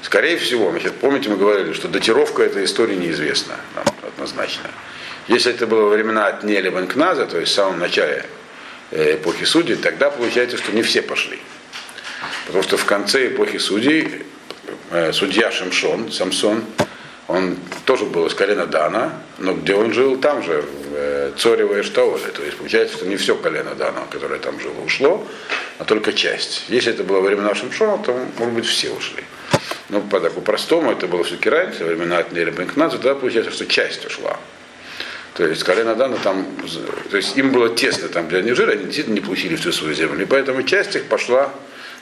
Скорее 0.02 0.36
всего, 0.36 0.70
значит, 0.70 0.94
помните, 0.94 1.30
мы 1.30 1.36
говорили, 1.36 1.72
что 1.72 1.88
датировка 1.88 2.42
этой 2.42 2.64
истории 2.64 2.96
неизвестна 2.96 3.54
нам 3.76 3.84
однозначно. 4.06 4.68
Если 5.28 5.52
это 5.52 5.66
было 5.66 5.82
во 5.82 5.90
времена 5.90 6.26
от 6.26 6.42
Нели 6.42 6.68
Банкназа, 6.68 7.26
то 7.26 7.38
есть 7.38 7.52
в 7.52 7.54
самом 7.54 7.78
начале 7.78 8.26
э, 8.90 9.14
эпохи 9.14 9.44
судей, 9.44 9.76
тогда 9.76 10.10
получается, 10.10 10.56
что 10.56 10.72
не 10.72 10.82
все 10.82 11.02
пошли. 11.02 11.38
Потому 12.46 12.64
что 12.64 12.76
в 12.76 12.84
конце 12.84 13.28
эпохи 13.28 13.58
судей 13.58 14.22
э, 14.90 15.12
судья 15.12 15.52
Шамшон, 15.52 16.10
Самсон, 16.10 16.64
он 17.28 17.56
тоже 17.84 18.04
был 18.04 18.26
из 18.26 18.34
колена 18.34 18.66
Дана, 18.66 19.12
но 19.38 19.54
где 19.54 19.76
он 19.76 19.92
жил, 19.92 20.18
там 20.18 20.42
же, 20.42 20.62
в 20.62 20.94
э, 20.94 21.32
Цорево 21.38 21.80
Штаоле. 21.84 22.26
То 22.34 22.42
есть 22.42 22.56
получается, 22.56 22.96
что 22.96 23.06
не 23.06 23.16
все 23.16 23.36
колено 23.36 23.76
Дана, 23.76 24.02
которое 24.10 24.40
там 24.40 24.58
жило, 24.60 24.80
ушло, 24.84 25.26
а 25.78 25.84
только 25.84 26.12
часть. 26.12 26.64
Если 26.68 26.92
это 26.92 27.04
было 27.04 27.20
во 27.20 27.28
времена 27.28 27.54
Шамшона, 27.54 28.02
то, 28.02 28.26
может 28.38 28.54
быть, 28.54 28.66
все 28.66 28.90
ушли. 28.90 29.22
Но 29.92 30.00
по 30.00 30.20
такому 30.20 30.40
простому 30.40 30.90
это 30.90 31.06
было 31.06 31.22
все-таки 31.22 31.50
раньше, 31.50 31.84
времена 31.84 32.16
Атнери 32.16 32.50
Бенкназа, 32.50 32.96
тогда 32.96 33.14
получается, 33.14 33.52
что 33.52 33.66
часть 33.66 34.06
ушла. 34.06 34.38
То 35.34 35.46
есть 35.46 35.62
колено 35.64 35.94
Дана 35.94 36.16
там, 36.16 36.46
то 37.10 37.16
есть 37.18 37.36
им 37.36 37.52
было 37.52 37.68
тесно 37.68 38.08
там, 38.08 38.26
где 38.26 38.38
они 38.38 38.54
жили, 38.54 38.70
они 38.70 38.84
действительно 38.84 39.16
не 39.16 39.20
получили 39.20 39.54
всю 39.54 39.70
свою 39.70 39.94
землю. 39.94 40.22
И 40.22 40.24
поэтому 40.24 40.62
часть 40.62 40.96
их 40.96 41.04
пошла 41.08 41.52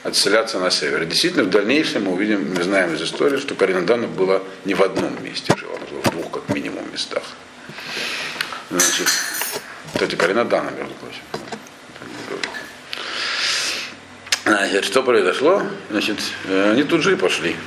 отселяться 0.03 0.57
на 0.57 0.71
север. 0.71 1.03
действительно, 1.03 1.43
в 1.43 1.49
дальнейшем 1.49 2.05
мы 2.05 2.13
увидим, 2.13 2.53
мы 2.55 2.63
знаем 2.63 2.93
из 2.93 3.01
истории, 3.01 3.37
что 3.37 3.55
колено 3.55 3.81
Дана 3.81 4.07
было 4.07 4.41
не 4.63 4.73
в 4.73 4.81
одном 4.81 5.21
месте 5.21 5.53
жило, 5.57 5.75
оно 5.75 5.85
было 5.87 6.01
в 6.01 6.11
двух 6.11 6.31
как 6.31 6.55
минимум 6.55 6.89
местах. 6.93 7.23
Значит, 8.69 9.09
кстати, 9.93 10.15
колено 10.15 10.45
Дана, 10.45 10.71
между 10.71 10.93
прочим. 10.93 11.23
Значит, 14.45 14.85
что 14.85 15.03
произошло? 15.03 15.61
Значит, 15.89 16.19
они 16.47 16.83
тут 16.83 17.01
же 17.01 17.11
и 17.11 17.15
пошли. 17.17 17.57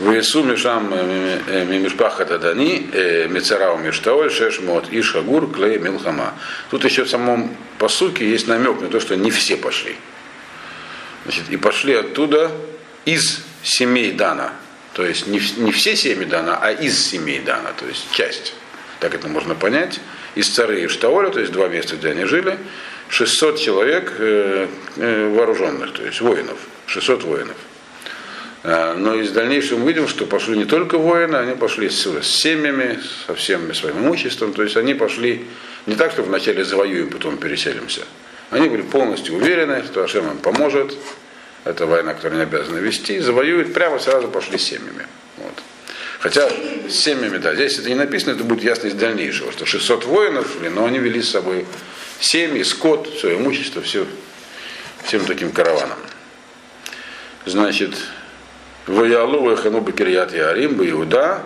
Весу 0.00 0.44
Мишам 0.44 0.90
Мимишпаха 0.90 2.24
Тадани, 2.24 2.88
Мецарау 3.28 3.78
Миштаоль, 3.78 4.30
Шешмот, 4.30 4.86
Ишагур, 4.92 5.50
Клей, 5.52 5.78
Милхама. 5.78 6.34
Тут 6.70 6.84
еще 6.84 7.04
в 7.04 7.10
самом 7.10 7.56
посуке 7.78 8.28
есть 8.28 8.46
намек 8.46 8.80
на 8.80 8.88
то, 8.88 9.00
что 9.00 9.16
не 9.16 9.30
все 9.30 9.56
пошли. 9.56 9.96
Значит, 11.24 11.50
и 11.50 11.56
пошли 11.56 11.94
оттуда 11.94 12.52
из 13.04 13.40
семей 13.62 14.12
Дана. 14.12 14.52
То 14.94 15.04
есть 15.04 15.26
не, 15.26 15.40
не 15.58 15.72
все 15.72 15.94
семьи 15.94 16.24
Дана, 16.24 16.58
а 16.60 16.72
из 16.72 16.98
семей 16.98 17.38
Дана, 17.38 17.72
то 17.78 17.86
есть 17.86 18.10
часть. 18.12 18.54
Так 18.98 19.14
это 19.14 19.28
можно 19.28 19.54
понять. 19.54 20.00
Из 20.34 20.48
Цары 20.48 20.82
и 20.82 20.86
то 20.88 21.38
есть 21.38 21.52
два 21.52 21.68
места, 21.68 21.96
где 21.96 22.10
они 22.10 22.24
жили, 22.24 22.58
600 23.08 23.60
человек 23.60 24.12
э, 24.18 24.66
э, 24.96 25.34
вооруженных, 25.34 25.92
то 25.92 26.04
есть 26.04 26.20
воинов. 26.20 26.58
600 26.86 27.22
воинов. 27.24 27.56
А, 28.70 28.94
но 28.94 29.14
из 29.14 29.30
дальнейшего 29.30 29.78
мы 29.78 29.88
видим, 29.88 30.06
что 30.06 30.26
пошли 30.26 30.58
не 30.58 30.66
только 30.66 30.98
воины, 30.98 31.36
они 31.36 31.56
пошли 31.56 31.88
с, 31.88 32.06
с 32.06 32.26
семьями, 32.26 33.00
со 33.26 33.34
всем 33.34 33.72
своим 33.72 34.00
имуществом. 34.00 34.52
То 34.52 34.62
есть 34.62 34.76
они 34.76 34.92
пошли 34.92 35.46
не 35.86 35.94
так, 35.94 36.12
что 36.12 36.22
вначале 36.22 36.66
завоюем, 36.66 37.08
потом 37.08 37.38
переселимся. 37.38 38.02
Они 38.50 38.68
были 38.68 38.82
полностью 38.82 39.36
уверены, 39.36 39.84
что 39.84 40.04
Ашем 40.04 40.30
им 40.30 40.36
поможет. 40.36 40.94
Это 41.64 41.86
война, 41.86 42.12
которую 42.12 42.42
они 42.42 42.50
обязаны 42.50 42.78
вести. 42.80 43.18
Завоюют, 43.20 43.72
прямо 43.72 43.98
сразу 43.98 44.28
пошли 44.28 44.58
с 44.58 44.64
семьями. 44.64 45.06
Вот. 45.38 45.62
Хотя 46.20 46.50
с 46.50 46.92
семьями, 46.92 47.38
да, 47.38 47.54
здесь 47.54 47.78
это 47.78 47.88
не 47.88 47.94
написано, 47.94 48.32
это 48.32 48.44
будет 48.44 48.62
ясно 48.62 48.88
из 48.88 48.94
дальнейшего, 48.94 49.50
что 49.50 49.64
600 49.64 50.04
воинов 50.04 50.46
шли, 50.58 50.68
но 50.68 50.84
они 50.84 50.98
вели 50.98 51.22
с 51.22 51.30
собой 51.30 51.64
семьи, 52.20 52.62
скот, 52.64 53.08
все 53.14 53.34
имущество, 53.34 53.80
все, 53.80 54.06
всем 55.04 55.24
таким 55.24 55.52
караваном. 55.52 55.98
Значит, 57.46 57.94
Ваялу 58.88 59.42
Вахану 59.42 59.82
Бакирьят 59.82 60.32
Ярим, 60.32 60.82
Иуда, 60.82 61.42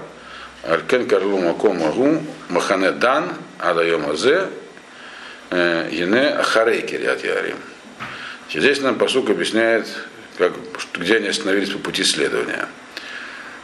Аркен 0.63 1.09
Карлу 1.09 1.39
Маком 1.39 1.83
Агу, 1.83 2.23
Махане 2.49 2.93
Дан, 2.93 3.31
Адайом 3.59 4.09
Азе, 4.09 4.47
Ене 5.51 6.29
Ахарей 6.29 6.83
Кирьят 6.83 7.23
Ярим. 7.25 7.57
Здесь 8.49 8.81
нам 8.81 8.95
посук 8.95 9.31
объясняет, 9.31 9.89
как, 10.39 10.53
где 10.95 11.17
они 11.17 11.29
остановились 11.29 11.71
по 11.71 11.79
пути 11.79 12.05
следования. 12.05 12.69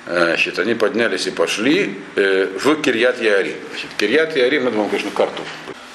Значит, 0.06 0.58
они 0.58 0.74
поднялись 0.74 1.26
и 1.28 1.30
пошли 1.30 2.00
в 2.16 2.82
Кирьят 2.82 3.20
Ярим. 3.20 3.56
Значит, 3.70 3.90
Кирьят 3.96 4.36
Ярим, 4.36 4.66
это 4.66 4.76
вам, 4.76 4.88
конечно, 4.88 5.10
карту. 5.12 5.42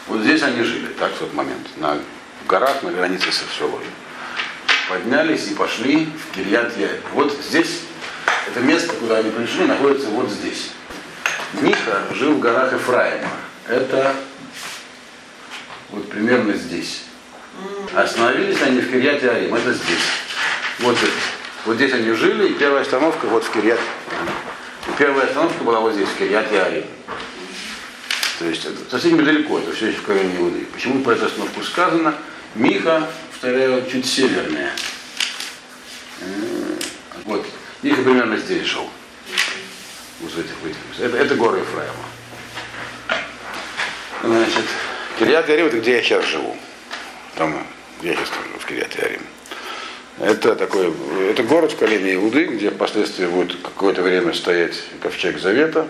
Вот 0.07 0.21
здесь 0.21 0.41
они 0.41 0.63
жили, 0.63 0.87
так, 0.99 1.11
в 1.11 1.19
тот 1.19 1.33
момент, 1.33 1.67
на 1.77 1.97
горах 2.47 2.81
на 2.83 2.91
границе 2.91 3.31
с 3.31 3.41
Авшалой 3.41 3.83
поднялись 4.89 5.47
и 5.47 5.55
пошли 5.55 6.05
в 6.05 6.35
Кирьят 6.35 6.75
Яир. 6.77 6.99
Вот 7.13 7.37
здесь, 7.41 7.81
это 8.47 8.59
место, 8.59 8.93
куда 8.93 9.17
они 9.17 9.31
пришли, 9.31 9.65
находится 9.65 10.07
вот 10.09 10.29
здесь. 10.29 10.71
Миха 11.61 12.01
жил 12.11 12.33
в 12.33 12.39
горах 12.39 12.73
Ефраима. 12.73 13.29
Это 13.67 14.15
вот 15.91 16.09
примерно 16.09 16.53
здесь. 16.53 17.03
Остановились 17.93 18.61
они 18.61 18.81
в 18.81 18.91
Кирьяте 18.91 19.29
Арим, 19.29 19.53
это 19.53 19.73
здесь. 19.73 20.01
Вот, 20.79 20.97
вот 21.65 21.75
здесь 21.75 21.93
они 21.93 22.11
жили, 22.13 22.49
и 22.49 22.53
первая 22.53 22.81
остановка 22.81 23.27
вот 23.27 23.43
в 23.43 23.51
Кирьят. 23.51 23.79
И 24.87 24.91
первая 24.97 25.27
остановка 25.27 25.63
была 25.63 25.79
вот 25.79 25.93
здесь, 25.93 26.09
в 26.09 26.17
Кирьяте 26.17 26.59
Арим. 26.59 26.85
То 28.39 28.45
есть 28.45 28.65
это 28.65 28.77
совсем 28.89 29.17
недалеко, 29.17 29.59
это 29.59 29.71
все 29.73 29.89
еще 29.89 29.99
в 29.99 30.03
колене 30.03 30.35
Иуды. 30.37 30.65
Почему 30.73 31.03
про 31.03 31.13
эту 31.13 31.27
остановку 31.27 31.63
сказано? 31.63 32.15
Миха 32.55 33.07
повторяю, 33.43 33.85
чуть 33.91 34.05
севернее. 34.05 34.71
Вот. 37.25 37.45
Их 37.81 37.95
примерно 37.95 38.37
здесь. 38.37 38.73
Вот 40.21 40.31
в 40.31 40.39
этих, 40.39 40.55
в 40.61 40.65
этих. 40.65 40.77
Это, 40.99 41.17
это 41.17 41.35
горы 41.35 41.59
Ефраима. 41.59 41.93
Значит, 44.23 44.63
Кириат 45.19 45.49
Ярим, 45.49 45.65
это 45.65 45.79
где 45.79 45.97
я 45.97 46.01
сейчас 46.01 46.23
живу. 46.25 46.55
Там, 47.35 47.67
я 48.01 48.13
сейчас 48.13 48.29
живу, 48.29 48.59
в 48.59 48.65
Кириат 48.65 48.95
Ярим. 48.95 49.21
Это 50.19 50.55
такой, 50.55 50.93
это 51.29 51.43
город 51.43 51.73
в 51.73 51.77
колене 51.77 52.13
Иуды, 52.13 52.45
где 52.45 52.69
впоследствии 52.69 53.25
будет 53.25 53.61
какое-то 53.61 54.03
время 54.03 54.33
стоять 54.33 54.81
ковчег 55.01 55.37
Завета. 55.39 55.85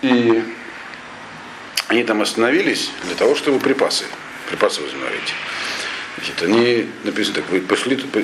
И 0.00 0.42
они 1.88 2.04
там 2.04 2.22
остановились 2.22 2.90
для 3.04 3.16
того, 3.16 3.34
чтобы 3.34 3.58
припасы, 3.58 4.04
припасы 4.48 4.82
возморить. 4.82 5.34
Значит, 6.16 6.42
они, 6.42 6.88
написано 7.04 7.36
так, 7.36 7.66
пошли, 7.66 7.98
э, 8.14 8.22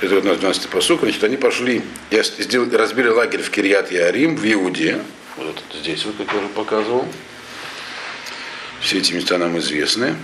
это 0.00 0.18
у 0.18 0.22
нас 0.22 0.38
12 0.38 0.68
посук, 0.68 1.00
значит, 1.00 1.24
они 1.24 1.36
пошли, 1.36 1.82
я 2.10 2.22
сделал, 2.22 2.68
разбили 2.70 3.08
лагерь 3.08 3.42
в 3.42 3.50
Кирьят 3.50 3.90
Ярим, 3.90 4.36
в 4.36 4.44
Иуде, 4.44 5.00
вот 5.36 5.62
здесь, 5.74 6.04
вот, 6.04 6.14
как 6.16 6.32
я 6.32 6.38
уже 6.38 6.48
показывал. 6.48 7.08
Все 8.80 8.98
эти 8.98 9.12
места 9.14 9.38
нам 9.38 9.58
известны. 9.58 10.14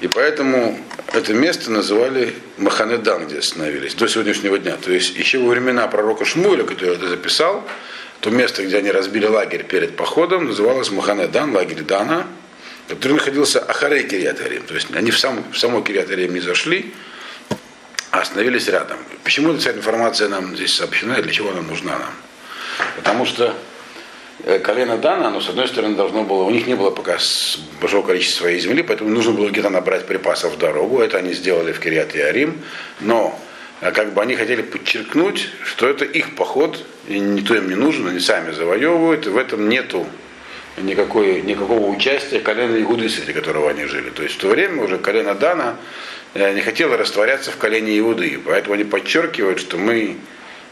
И 0.00 0.08
поэтому 0.08 0.78
это 1.12 1.32
место 1.32 1.70
называли 1.70 2.34
Маханедан, 2.58 3.26
где 3.26 3.38
остановились, 3.38 3.94
до 3.94 4.06
сегодняшнего 4.06 4.58
дня. 4.58 4.76
То 4.76 4.92
есть 4.92 5.16
еще 5.16 5.38
во 5.38 5.48
времена 5.48 5.86
пророка 5.86 6.24
Шмуэля, 6.24 6.64
который 6.64 6.96
это 6.96 7.08
записал, 7.08 7.66
то 8.20 8.30
место, 8.30 8.64
где 8.64 8.78
они 8.78 8.90
разбили 8.90 9.26
лагерь 9.26 9.64
перед 9.64 9.96
походом, 9.96 10.46
называлось 10.46 10.90
Маханедан, 10.90 11.54
лагерь 11.54 11.82
Дана, 11.82 12.26
который 12.88 13.14
находился 13.14 13.60
Ахарей 13.60 14.04
Кириатарим. 14.04 14.62
То 14.62 14.74
есть 14.74 14.88
они 14.94 15.10
в, 15.10 15.18
сам, 15.18 15.44
в 15.52 15.58
само 15.58 15.80
Кириатарим 15.80 16.34
не 16.34 16.40
зашли, 16.40 16.92
а 18.10 18.20
остановились 18.20 18.68
рядом. 18.68 18.98
Почему 19.24 19.52
эта 19.52 19.70
информация 19.70 20.28
нам 20.28 20.54
здесь 20.56 20.74
сообщена 20.74 21.18
и 21.18 21.22
для 21.22 21.32
чего 21.32 21.50
она 21.50 21.62
нужна 21.62 21.98
нам? 21.98 22.14
Потому 22.96 23.24
что 23.24 23.54
э, 24.44 24.58
колено 24.58 24.98
Дана, 24.98 25.28
оно, 25.28 25.40
с 25.40 25.48
одной 25.48 25.66
стороны, 25.66 25.96
должно 25.96 26.24
было, 26.24 26.42
у 26.42 26.50
них 26.50 26.66
не 26.66 26.74
было 26.74 26.90
пока 26.90 27.18
большого 27.80 28.06
количества 28.06 28.42
своей 28.42 28.60
земли, 28.60 28.82
поэтому 28.82 29.10
нужно 29.10 29.32
было 29.32 29.48
где-то 29.48 29.70
набрать 29.70 30.06
припасов 30.06 30.54
в 30.54 30.58
дорогу. 30.58 31.00
Это 31.00 31.18
они 31.18 31.32
сделали 31.32 31.72
в 31.72 31.80
Кириат 31.80 32.14
Ярим. 32.14 32.62
Но 33.00 33.38
э, 33.80 33.90
как 33.92 34.12
бы 34.12 34.20
они 34.20 34.36
хотели 34.36 34.62
подчеркнуть, 34.62 35.48
что 35.64 35.88
это 35.88 36.04
их 36.04 36.36
поход, 36.36 36.84
и 37.08 37.18
никто 37.18 37.54
им 37.54 37.68
не 37.68 37.76
нужен, 37.76 38.06
они 38.06 38.20
сами 38.20 38.52
завоевывают, 38.52 39.26
и 39.26 39.30
в 39.30 39.38
этом 39.38 39.68
нету 39.68 40.06
никакой, 40.76 41.42
никакого 41.42 41.88
участия 41.88 42.40
колена 42.40 42.80
Иуды, 42.82 43.08
среди 43.08 43.32
которого 43.32 43.70
они 43.70 43.84
жили. 43.84 44.10
То 44.10 44.22
есть 44.22 44.36
в 44.36 44.38
то 44.38 44.48
время 44.48 44.82
уже 44.82 44.98
колено 44.98 45.34
Дана 45.34 45.76
э, 46.34 46.52
не 46.54 46.60
хотело 46.60 46.96
растворяться 46.96 47.50
в 47.50 47.56
колене 47.56 47.98
Иуды. 47.98 48.40
Поэтому 48.44 48.74
они 48.74 48.84
подчеркивают, 48.84 49.60
что 49.60 49.76
мы 49.76 50.16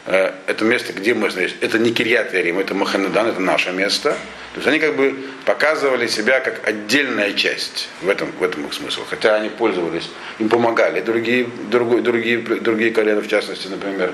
э, 0.06 0.32
это 0.46 0.64
место, 0.64 0.92
где 0.92 1.14
мы, 1.14 1.30
значит, 1.30 1.56
это 1.60 1.78
не 1.78 1.92
Кирьят 1.92 2.34
Рим, 2.34 2.58
это 2.58 2.74
Маханадан, 2.74 3.28
это 3.28 3.40
наше 3.40 3.72
место. 3.72 4.16
То 4.54 4.58
есть 4.58 4.66
они 4.66 4.78
как 4.80 4.96
бы 4.96 5.16
показывали 5.46 6.06
себя 6.08 6.40
как 6.40 6.66
отдельная 6.66 7.32
часть. 7.32 7.88
В 8.02 8.08
этом, 8.08 8.32
в 8.32 8.42
этом 8.42 8.66
их 8.66 8.74
смысл. 8.74 9.02
Хотя 9.08 9.36
они 9.36 9.48
пользовались, 9.50 10.10
им 10.38 10.48
помогали 10.48 11.00
другие, 11.00 11.48
другие, 11.70 12.02
другие, 12.02 12.38
другие 12.38 12.90
колена, 12.90 13.20
в 13.20 13.28
частности, 13.28 13.68
например, 13.68 14.12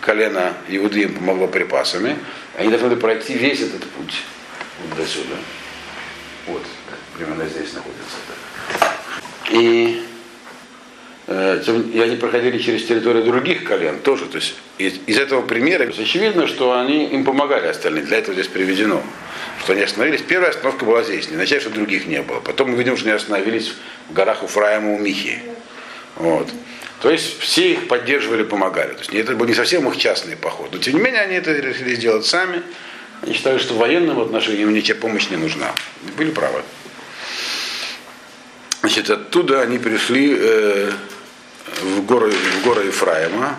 колено 0.00 0.54
Иуды 0.68 1.02
им 1.02 1.14
помогло 1.14 1.48
припасами. 1.48 2.16
Они 2.56 2.70
должны 2.70 2.88
были 2.88 3.00
пройти 3.00 3.34
весь 3.34 3.60
этот 3.60 3.82
путь 3.82 4.22
вот 4.82 4.96
до 4.96 5.06
сюда. 5.06 5.36
Вот, 6.46 6.62
примерно 7.16 7.46
здесь 7.46 7.72
находится. 7.72 8.16
И 9.50 10.02
э, 11.26 11.62
и 11.92 12.00
они 12.00 12.16
проходили 12.16 12.58
через 12.58 12.84
территорию 12.84 13.24
других 13.24 13.64
колен 13.64 14.00
тоже. 14.00 14.26
То 14.26 14.36
есть 14.36 14.54
из, 14.78 14.94
из 15.06 15.18
этого 15.18 15.42
примера 15.42 15.84
очевидно, 15.84 16.46
что 16.46 16.78
они 16.78 17.06
им 17.06 17.24
помогали 17.24 17.66
остальным. 17.66 18.04
Для 18.06 18.18
этого 18.18 18.34
здесь 18.34 18.48
приведено, 18.48 19.02
что 19.60 19.72
они 19.72 19.82
остановились. 19.82 20.22
Первая 20.22 20.50
остановка 20.50 20.84
была 20.84 21.02
здесь, 21.02 21.28
не 21.28 21.34
означает, 21.34 21.62
что 21.62 21.70
других 21.72 22.06
не 22.06 22.22
было. 22.22 22.40
Потом 22.40 22.70
мы 22.70 22.76
видим, 22.76 22.96
что 22.96 23.06
они 23.06 23.16
остановились 23.16 23.74
в 24.08 24.12
горах 24.12 24.42
Уфраима 24.42 24.94
у 24.94 24.98
Михи. 24.98 25.38
Вот. 26.16 26.48
То 27.00 27.10
есть 27.10 27.40
все 27.40 27.72
их 27.72 27.88
поддерживали, 27.88 28.42
помогали. 28.42 28.92
То 28.92 29.00
есть 29.00 29.14
это 29.14 29.34
был 29.34 29.46
не 29.46 29.54
совсем 29.54 29.86
их 29.88 29.96
частный 29.96 30.36
поход. 30.36 30.70
Но 30.72 30.78
тем 30.78 30.94
не 30.94 31.00
менее 31.00 31.22
они 31.22 31.34
это 31.34 31.52
решили 31.52 31.94
сделать 31.94 32.24
сами. 32.26 32.62
Они 33.22 33.32
считали, 33.32 33.58
что 33.58 33.74
в 33.74 33.78
военном 33.78 34.20
отношении 34.20 34.62
им 34.62 34.72
ничья 34.72 34.94
помощь 34.94 35.30
не 35.30 35.36
нужна. 35.36 35.72
Были 36.16 36.30
правы. 36.30 36.62
Значит, 38.80 39.10
оттуда 39.10 39.62
они 39.62 39.78
пришли 39.78 40.36
э, 40.38 40.92
в, 41.82 42.04
горы, 42.04 42.30
в 42.30 42.64
горы 42.64 42.86
Ефраима 42.86 43.56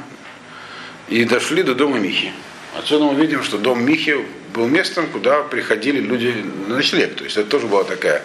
и 1.10 1.26
дошли 1.26 1.64
до 1.64 1.76
дома 1.76 1.98
Михи. 1.98 2.32
Отсюда 2.78 3.06
мы 3.06 3.20
видим, 3.20 3.44
что 3.44 3.58
дом 3.58 3.84
Михи 3.84 4.16
был 4.54 4.68
местом, 4.68 5.08
куда 5.08 5.42
приходили 5.44 6.00
люди 6.00 6.34
на 6.68 6.76
ночлег. 6.76 7.16
То 7.16 7.24
есть 7.24 7.38
это 7.38 7.50
тоже 7.50 7.68
была 7.68 7.84
такая 7.84 8.24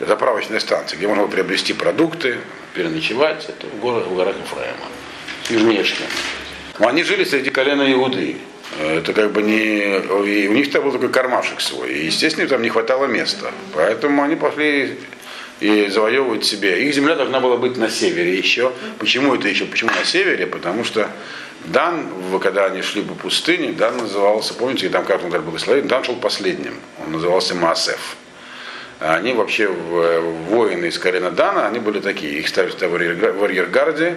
заправочная 0.00 0.60
станция, 0.60 0.96
где 0.96 1.06
можно 1.06 1.24
было 1.24 1.30
приобрести 1.32 1.72
продукты, 1.72 2.38
переночевать. 2.74 3.46
Это 3.48 3.66
в, 3.66 3.80
горах, 3.80 4.06
в 4.06 4.16
горах 4.16 4.34
Ефраима, 4.36 4.86
южнее. 5.50 5.84
Они 6.78 7.02
жили 7.04 7.24
среди 7.24 7.50
колена 7.50 7.90
Иуды. 7.92 8.36
Это 8.80 9.12
как 9.12 9.32
бы 9.32 9.42
не... 9.42 9.98
И 9.98 10.48
у 10.48 10.52
них 10.52 10.70
там 10.70 10.84
был 10.84 10.92
такой 10.92 11.10
кармашек 11.10 11.60
свой. 11.60 11.92
И, 11.92 12.06
естественно, 12.06 12.48
там 12.48 12.62
не 12.62 12.70
хватало 12.70 13.06
места. 13.06 13.52
Поэтому 13.74 14.22
они 14.22 14.36
пошли 14.36 14.98
и 15.60 15.88
завоевывать 15.88 16.44
себе. 16.44 16.82
Их 16.84 16.94
земля 16.94 17.14
должна 17.14 17.40
была 17.40 17.56
быть 17.56 17.76
на 17.76 17.90
севере 17.90 18.36
еще. 18.36 18.72
Почему 18.98 19.34
это 19.34 19.48
еще? 19.48 19.66
Почему 19.66 19.90
на 19.90 20.04
севере? 20.04 20.46
Потому 20.46 20.84
что 20.84 21.08
Дан, 21.66 22.08
когда 22.40 22.66
они 22.66 22.82
шли 22.82 23.02
по 23.02 23.14
пустыне, 23.14 23.72
Дан 23.72 23.98
назывался, 23.98 24.54
помните, 24.54 24.88
там 24.88 25.04
как 25.04 25.22
он 25.22 25.30
был 25.30 25.40
благословен, 25.40 25.86
Дан 25.86 26.02
шел 26.02 26.16
последним. 26.16 26.74
Он 27.04 27.12
назывался 27.12 27.54
Маасеф. 27.54 28.16
Они 28.98 29.32
вообще 29.32 29.68
воины 29.68 30.86
из 30.86 30.98
колена 30.98 31.30
Дана, 31.30 31.66
они 31.66 31.78
были 31.78 32.00
такие. 32.00 32.38
Их 32.38 32.48
ставили 32.48 33.30
в 33.30 33.44
арьергарде. 33.44 34.16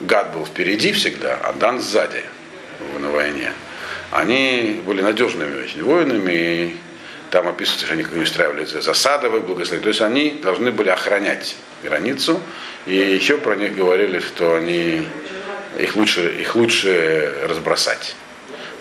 Гад 0.00 0.32
был 0.34 0.44
впереди 0.44 0.92
всегда, 0.92 1.38
а 1.42 1.52
Дан 1.52 1.80
сзади 1.80 2.22
на 3.00 3.10
войне 3.10 3.52
они 4.10 4.80
были 4.86 5.02
надежными 5.02 5.62
очень 5.62 5.82
воинами, 5.82 6.32
и 6.32 6.76
там 7.30 7.46
описывается, 7.46 7.86
что 7.86 7.94
они 7.94 8.22
устраивали 8.22 8.64
засадовые 8.64 9.42
благословения. 9.42 9.82
То 9.82 9.88
есть 9.88 10.00
они 10.00 10.30
должны 10.42 10.70
были 10.70 10.88
охранять 10.88 11.56
границу. 11.82 12.40
И 12.86 12.94
еще 12.94 13.36
про 13.36 13.54
них 13.54 13.76
говорили, 13.76 14.20
что 14.20 14.56
они 14.56 15.06
их 15.78 15.96
лучше, 15.96 16.40
их 16.40 16.56
лучше 16.56 17.34
разбросать 17.44 18.16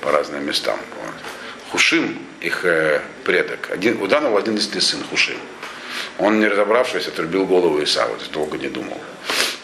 по 0.02 0.12
разным 0.12 0.46
местам. 0.46 0.80
Хушим, 1.72 2.18
их 2.40 2.64
э, 2.64 3.02
предок, 3.26 3.70
один, 3.72 4.02
у 4.02 4.08
Данова 4.08 4.40
один 4.40 4.54
единственный 4.54 4.82
сын 4.82 5.04
Хушим. 5.10 5.38
Он, 6.18 6.40
не 6.40 6.48
разобравшись, 6.48 7.08
отрубил 7.08 7.46
голову 7.46 7.84
Исава, 7.84 8.18
долго 8.32 8.58
не 8.58 8.70
думал. 8.70 8.98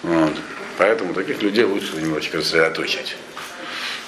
Вот. 0.01 0.33
Поэтому 0.77 1.13
таких 1.13 1.41
людей 1.41 1.63
лучше 1.63 1.95
немножечко 1.95 2.41
сосредоточить. 2.41 3.15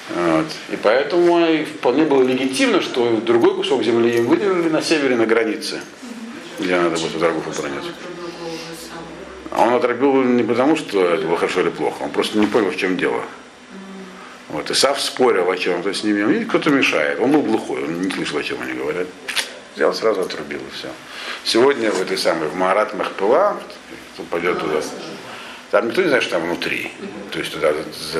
Вот. 0.09 0.45
И 0.69 0.75
поэтому 0.75 1.65
вполне 1.65 2.03
было 2.03 2.23
легитимно, 2.23 2.81
что 2.81 3.17
другой 3.17 3.55
кусок 3.55 3.83
земли 3.83 4.17
им 4.17 4.27
выделили 4.27 4.69
на 4.69 4.81
севере, 4.81 5.15
на 5.15 5.25
границе, 5.25 5.81
где 6.59 6.79
надо 6.79 6.99
будет 6.99 7.15
врагов 7.15 7.47
оборонять. 7.47 7.85
А 9.51 9.63
он 9.63 9.73
отрубил 9.73 10.21
не 10.23 10.43
потому, 10.43 10.75
что 10.75 11.05
это 11.05 11.25
было 11.25 11.37
хорошо 11.37 11.61
или 11.61 11.69
плохо, 11.69 12.03
он 12.03 12.11
просто 12.11 12.37
не 12.37 12.45
понял, 12.45 12.71
в 12.71 12.77
чем 12.77 12.97
дело. 12.97 13.23
Вот, 14.49 14.69
Исав 14.69 15.01
спорил 15.01 15.49
о 15.49 15.57
чем-то 15.57 15.93
с 15.93 16.03
ними, 16.03 16.41
и 16.41 16.45
кто-то 16.45 16.69
мешает. 16.69 17.19
Он 17.19 17.31
был 17.31 17.41
глухой, 17.41 17.83
он 17.83 18.01
не 18.01 18.11
слышал, 18.11 18.37
о 18.37 18.43
чем 18.43 18.61
они 18.61 18.73
говорят. 18.73 19.07
Взял, 19.75 19.93
сразу 19.93 20.21
отрубил 20.21 20.59
и 20.59 20.75
все. 20.75 20.87
Сегодня 21.43 21.91
в 21.91 22.01
этой 22.01 22.17
самой, 22.17 22.47
в 22.47 22.55
Марат 22.55 22.93
Махпыла, 22.93 23.57
кто 24.13 24.23
пойдет 24.23 24.59
туда, 24.59 24.81
там 25.75 25.89
никто 25.89 26.01
не 26.03 26.07
знает, 26.07 26.23
что 26.23 26.35
там 26.35 26.45
внутри. 26.45 26.89
То 27.31 27.39
есть 27.39 27.51
туда 27.51 27.73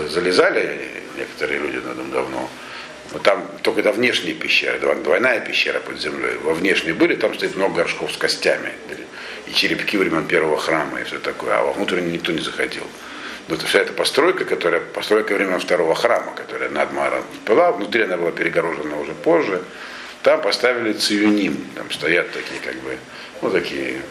залезали 0.09 0.89
некоторые 1.17 1.61
люди 1.61 1.79
дом 1.79 2.11
давно. 2.11 2.49
Вот 3.13 3.23
там 3.23 3.47
только 3.61 3.79
это 3.79 3.93
внешние 3.93 4.33
пещеры, 4.33 4.77
двойная 4.77 5.39
пещера 5.39 5.79
под 5.79 5.97
землей. 5.97 6.35
Во 6.43 6.53
внешней 6.53 6.91
были, 6.91 7.15
там 7.15 7.33
стоит 7.33 7.55
много 7.55 7.75
горшков 7.75 8.11
с 8.11 8.17
костями. 8.17 8.73
И 9.47 9.53
черепки 9.53 9.95
времен 9.95 10.27
первого 10.27 10.57
храма 10.57 10.99
и 10.99 11.05
все 11.05 11.17
такое. 11.17 11.57
А 11.57 11.63
во 11.63 11.71
внутренний 11.71 12.11
никто 12.11 12.33
не 12.33 12.41
заходил. 12.41 12.83
Но 13.47 13.55
это 13.55 13.65
вся 13.65 13.79
эта 13.79 13.93
постройка, 13.93 14.43
которая 14.43 14.81
постройка 14.81 15.33
времен 15.33 15.61
второго 15.61 15.95
храма, 15.95 16.33
которая 16.35 16.69
над 16.69 16.91
Маром 16.91 17.23
была, 17.45 17.71
внутри 17.71 18.01
она 18.01 18.17
была 18.17 18.31
перегорожена 18.31 18.99
уже 18.99 19.13
позже. 19.13 19.61
Там 20.23 20.41
поставили 20.41 20.91
циюним, 20.91 21.55
там 21.75 21.89
стоят 21.89 22.33
такие 22.33 22.59
как 22.59 22.75
бы, 22.81 22.97
ну 23.41 23.49
такие 23.49 24.01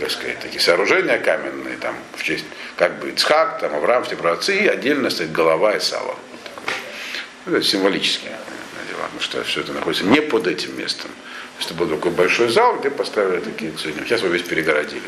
как 0.00 0.10
сказать, 0.10 0.40
такие 0.40 0.60
сооружения 0.60 1.18
каменные, 1.18 1.76
там, 1.76 1.94
в 2.16 2.22
честь, 2.22 2.44
как 2.76 2.98
бы 2.98 3.10
Ицхак, 3.10 3.60
там, 3.60 3.74
Авраам, 3.74 4.04
все 4.04 4.16
праотцы, 4.16 4.56
и 4.56 4.66
отдельно 4.66 5.10
стоит 5.10 5.32
голова 5.32 5.76
Исава. 5.76 6.16
Вот 7.46 7.54
это 7.54 7.64
символические 7.64 8.32
дела, 8.88 9.02
потому 9.02 9.20
что 9.20 9.44
все 9.44 9.60
это 9.60 9.72
находится 9.72 10.04
не 10.04 10.20
под 10.20 10.46
этим 10.46 10.76
местом. 10.78 11.10
Это 11.62 11.74
был 11.74 11.88
такой 11.88 12.10
большой 12.10 12.48
зал, 12.48 12.78
где 12.78 12.90
поставили 12.90 13.40
такие 13.40 13.72
цветы. 13.72 14.02
Сейчас 14.04 14.22
его 14.22 14.32
весь 14.32 14.42
перегородили. 14.42 15.02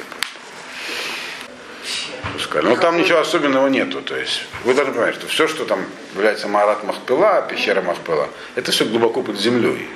Пускай. 2.35 2.62
Но 2.62 2.76
там 2.76 2.98
ничего 2.98 3.18
особенного 3.18 3.68
нету. 3.68 4.02
То 4.02 4.16
есть 4.16 4.44
вы 4.64 4.74
должны 4.74 4.92
понимать, 4.92 5.14
что 5.14 5.26
все, 5.26 5.48
что 5.48 5.64
там 5.64 5.85
является 6.14 6.48
Марат 6.48 6.85
Махпела, 6.85 7.42
пещера 7.42 7.83
Махпела, 7.83 8.28
это 8.55 8.70
все 8.70 8.85
глубоко 8.85 9.22
под 9.22 9.38
землей. 9.38 9.88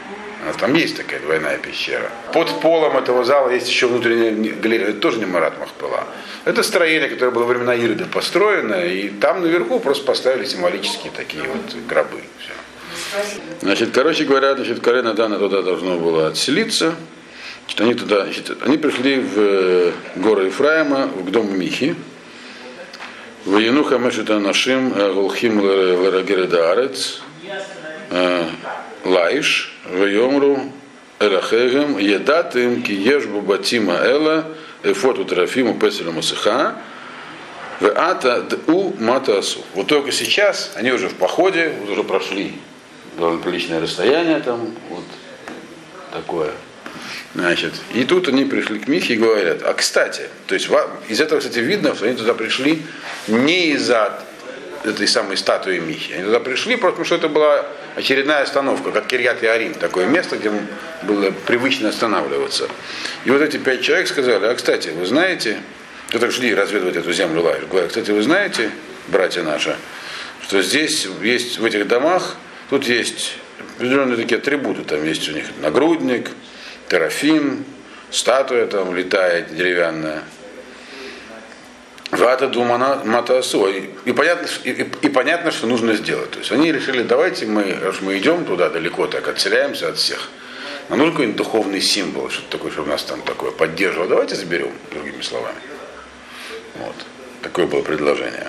А 0.48 0.52
там 0.52 0.74
есть 0.74 0.96
такая 0.96 1.18
двойная 1.20 1.58
пещера. 1.58 2.08
Под 2.32 2.60
полом 2.60 2.96
этого 2.96 3.24
зала 3.24 3.50
есть 3.50 3.68
еще 3.68 3.88
внутренняя 3.88 4.32
галерея, 4.54 4.90
это 4.90 5.00
тоже 5.00 5.18
не 5.18 5.26
Марат 5.26 5.58
Махпела. 5.58 6.04
Это 6.44 6.62
строение, 6.62 7.08
которое 7.08 7.32
было 7.32 7.42
во 7.42 7.48
времена 7.48 7.74
Ирода 7.74 8.04
построено, 8.04 8.74
и 8.74 9.08
там 9.08 9.42
наверху 9.42 9.80
просто 9.80 10.04
поставили 10.04 10.44
символические 10.44 11.10
такие 11.16 11.42
вот 11.42 11.74
гробы. 11.88 12.20
Все. 12.38 12.52
Значит, 13.60 13.90
короче 13.92 14.24
говоря, 14.24 14.54
значит, 14.54 14.80
колено 14.80 15.14
Дана 15.14 15.38
туда 15.38 15.62
должно 15.62 15.98
было 15.98 16.28
отселиться. 16.28 16.94
Значит, 17.64 17.80
они 17.80 17.94
туда, 17.94 18.24
значит, 18.24 18.56
они 18.64 18.76
пришли 18.76 19.18
в 19.18 19.32
э, 19.36 19.92
горы 20.14 20.46
Ефраима, 20.46 21.06
в 21.08 21.30
дом 21.30 21.58
Михи. 21.58 21.96
В 23.44 23.58
Януха 23.58 23.98
Мешита 23.98 24.38
Нашим 24.38 24.92
э, 24.94 25.12
Гулхим 25.12 25.60
Ларагередаарец 25.60 27.20
э, 28.10 28.44
Лаиш 29.04 29.75
Вайомру 29.90 30.72
Элахегем 31.18 31.98
Едатым 31.98 32.82
Киеш 32.82 33.24
Бубатима 33.26 33.94
Эла 33.94 34.46
Эфоту 34.82 35.24
Трафиму 35.24 35.78
Песелю 35.78 36.12
Масыха 36.12 36.76
Ата 37.80 38.46
у 38.66 38.92
Матасу. 38.98 39.60
Вот 39.74 39.86
только 39.86 40.12
сейчас 40.12 40.72
они 40.76 40.92
уже 40.92 41.08
в 41.08 41.14
походе, 41.14 41.74
уже 41.90 42.02
прошли 42.04 42.54
довольно 43.18 43.42
приличное 43.42 43.80
расстояние 43.80 44.40
там, 44.40 44.74
вот 44.90 45.04
такое. 46.12 46.52
Значит, 47.34 47.74
и 47.92 48.04
тут 48.04 48.28
они 48.28 48.44
пришли 48.46 48.78
к 48.78 48.88
Михе 48.88 49.14
и 49.14 49.16
говорят, 49.18 49.62
а 49.62 49.74
кстати, 49.74 50.22
то 50.46 50.54
есть 50.54 50.70
из 51.08 51.20
этого, 51.20 51.40
кстати, 51.40 51.58
видно, 51.58 51.94
что 51.94 52.06
они 52.06 52.16
туда 52.16 52.32
пришли 52.32 52.82
не 53.28 53.72
из-за 53.72 54.18
этой 54.84 55.06
самой 55.06 55.36
статуи 55.36 55.78
Михи. 55.78 56.14
Они 56.14 56.24
туда 56.24 56.40
пришли 56.40 56.76
просто 56.76 57.02
потому, 57.02 57.04
что 57.04 57.14
это 57.16 57.28
была 57.28 57.66
очередная 57.96 58.42
остановка, 58.42 58.92
как 58.92 59.06
Кирьят 59.06 59.42
и 59.42 59.46
Арим, 59.46 59.74
такое 59.74 60.06
место, 60.06 60.36
где 60.36 60.52
было 61.02 61.30
привычно 61.46 61.88
останавливаться. 61.88 62.68
И 63.24 63.30
вот 63.30 63.40
эти 63.40 63.56
пять 63.56 63.82
человек 63.82 64.06
сказали, 64.06 64.44
а 64.44 64.54
кстати, 64.54 64.90
вы 64.90 65.06
знаете, 65.06 65.58
кто 66.10 66.30
шли 66.30 66.54
разведывать 66.54 66.96
эту 66.96 67.12
землю 67.12 67.42
Лайш, 67.42 67.64
говорят, 67.64 67.88
кстати, 67.88 68.10
вы 68.10 68.22
знаете, 68.22 68.70
братья 69.08 69.42
наши, 69.42 69.76
что 70.42 70.62
здесь 70.62 71.08
есть 71.22 71.58
в 71.58 71.64
этих 71.64 71.88
домах, 71.88 72.36
тут 72.68 72.86
есть 72.86 73.38
определенные 73.76 74.16
такие 74.16 74.38
атрибуты, 74.38 74.84
там 74.84 75.02
есть 75.02 75.28
у 75.30 75.32
них 75.32 75.46
нагрудник, 75.62 76.30
терафим, 76.88 77.64
статуя 78.10 78.66
там 78.66 78.94
летает 78.94 79.56
деревянная. 79.56 80.22
Вата 82.10 82.46
думана 82.46 83.02
матасу. 83.04 83.66
И 84.04 84.12
понятно, 84.12 84.48
и, 84.64 84.70
и, 84.70 84.82
и 84.82 85.08
понятно, 85.08 85.50
что 85.50 85.66
нужно 85.66 85.94
сделать. 85.94 86.30
То 86.30 86.38
есть 86.38 86.52
они 86.52 86.72
решили, 86.72 87.02
давайте 87.02 87.46
мы, 87.46 87.74
раз 87.82 88.00
мы 88.00 88.18
идем 88.18 88.44
туда 88.44 88.68
далеко, 88.70 89.06
так 89.06 89.26
отселяемся 89.28 89.88
от 89.88 89.98
всех. 89.98 90.28
Нам 90.88 90.98
нужен 91.00 91.12
какой-нибудь 91.14 91.36
духовный 91.36 91.80
символ, 91.80 92.30
что-то 92.30 92.58
такое, 92.58 92.70
чтобы 92.70 92.88
нас 92.88 93.02
там 93.02 93.20
такое 93.22 93.50
поддерживало. 93.50 94.08
Давайте 94.08 94.36
заберем, 94.36 94.70
другими 94.92 95.20
словами. 95.20 95.58
Вот. 96.76 96.94
Такое 97.42 97.66
было 97.66 97.82
предложение. 97.82 98.48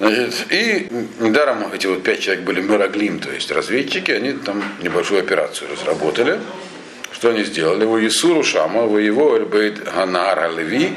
Значит, 0.00 0.46
и 0.50 0.86
недаром 1.18 1.72
эти 1.72 1.86
вот 1.86 2.02
пять 2.02 2.20
человек 2.20 2.44
были 2.44 2.60
Мираглим, 2.60 3.18
то 3.18 3.30
есть 3.30 3.50
разведчики, 3.50 4.12
они 4.12 4.32
там 4.32 4.62
небольшую 4.80 5.20
операцию 5.20 5.70
разработали. 5.72 6.38
Что 7.12 7.30
они 7.30 7.42
сделали? 7.42 7.84
Вы 7.84 8.06
Исуру 8.06 8.44
Шама, 8.44 8.82
вы 8.82 9.02
его 9.02 9.38
Бейт 9.40 9.82
Ганар 9.82 10.52
Леви, 10.56 10.92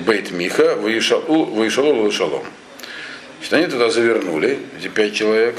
Бейт 0.00 0.30
Миха, 0.30 0.76
вы 0.76 0.96
Ишалу 0.98 2.10
Шалом. 2.10 2.44
Значит, 3.38 3.52
они 3.52 3.66
туда 3.66 3.90
завернули, 3.90 4.58
эти 4.78 4.88
пять 4.88 5.14
человек, 5.14 5.56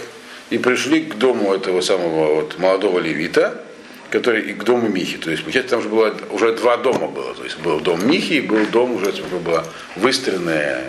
и 0.50 0.58
пришли 0.58 1.02
к 1.02 1.16
дому 1.16 1.54
этого 1.54 1.82
самого 1.82 2.36
вот 2.36 2.58
молодого 2.58 3.00
левита, 3.00 3.64
который 4.10 4.42
и 4.42 4.54
к 4.54 4.64
дому 4.64 4.90
Михи. 4.90 5.18
То 5.18 5.32
есть, 5.32 5.44
получается, 5.44 5.72
там 5.72 5.84
же 5.84 5.90
было 5.90 6.16
уже 6.32 6.54
два 6.56 6.78
дома 6.78 7.08
было. 7.08 7.34
То 7.34 7.44
есть 7.44 7.60
был 7.60 7.80
дом 7.80 8.06
Михи 8.08 8.34
и 8.34 8.42
был 8.42 8.66
дом 8.68 8.96
уже 8.96 9.12
было 9.12 9.66
выстроенное 9.96 10.84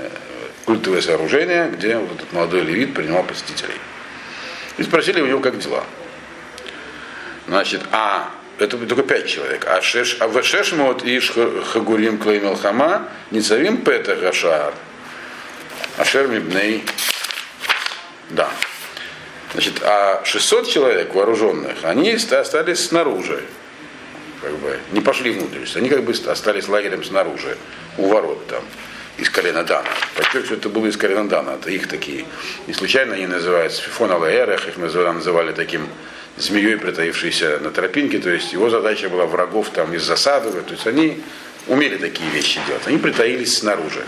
культовое 0.65 1.01
сооружение, 1.01 1.71
где 1.71 1.97
вот 1.97 2.17
этот 2.17 2.33
молодой 2.33 2.63
левит 2.63 2.95
принимал 2.95 3.23
посетителей. 3.23 3.75
И 4.79 4.83
спросили 4.83 5.21
у 5.21 5.27
него, 5.27 5.41
как 5.41 5.59
дела. 5.59 5.85
Значит, 7.47 7.83
а 7.91 8.31
это 8.59 8.79
только 8.79 9.03
пять 9.03 9.27
человек. 9.29 9.67
А, 9.67 9.81
шеш, 9.81 10.17
а 10.21 10.29
в 10.29 10.43
Шешмот 10.43 11.05
Иш 11.05 11.33
Хагурим 11.73 12.19
Клеймел 12.19 12.57
Хама 12.57 13.09
Ницавим 13.31 13.79
Пета 13.79 14.17
Гашар. 14.17 14.75
Ашер 15.99 16.29
Мибней. 16.29 16.85
Да. 18.31 18.51
Значит, 19.53 19.83
а 19.83 20.23
600 20.25 20.69
человек 20.69 21.15
вооруженных, 21.15 21.85
они 21.85 22.13
остались 22.13 22.87
снаружи. 22.87 23.43
Как 24.41 24.53
бы, 24.57 24.79
не 24.93 25.01
пошли 25.01 25.31
внутрь. 25.31 25.65
Они 25.77 25.89
как 25.89 26.03
бы 26.03 26.13
остались 26.13 26.69
лагерем 26.69 27.05
снаружи, 27.05 27.57
у 27.99 28.09
ворот 28.09 28.47
там, 28.49 28.65
из 29.19 29.29
колена 29.31 29.63
Дана. 29.63 29.89
Подчеркиваю, 30.17 30.59
это 30.59 30.69
было 30.69 30.87
из 30.87 30.97
колена 30.97 31.29
Дана, 31.29 31.55
это 31.55 31.71
их 31.71 31.87
такие. 31.87 32.25
Не 32.67 32.73
случайно 32.73 33.15
они 33.15 33.27
называются 33.27 33.83
Фифон 33.83 34.11
Алаэрах, 34.11 34.67
их 34.67 34.79
называли, 34.79 35.15
называли 35.15 35.53
таким 35.53 35.89
змеей, 36.43 36.77
притаившейся 36.77 37.59
на 37.61 37.71
тропинке. 37.71 38.19
То 38.19 38.31
есть 38.31 38.53
его 38.53 38.71
задача 38.71 39.09
была 39.09 39.27
врагов 39.27 39.71
там 39.71 39.95
из 39.95 40.03
засады. 40.03 40.51
То 40.51 40.73
есть 40.73 40.87
они 40.87 41.23
умели 41.67 41.97
такие 41.97 42.29
вещи 42.31 42.61
делать. 42.67 42.83
Они 42.87 42.99
притаились 42.99 43.59
снаружи. 43.59 44.05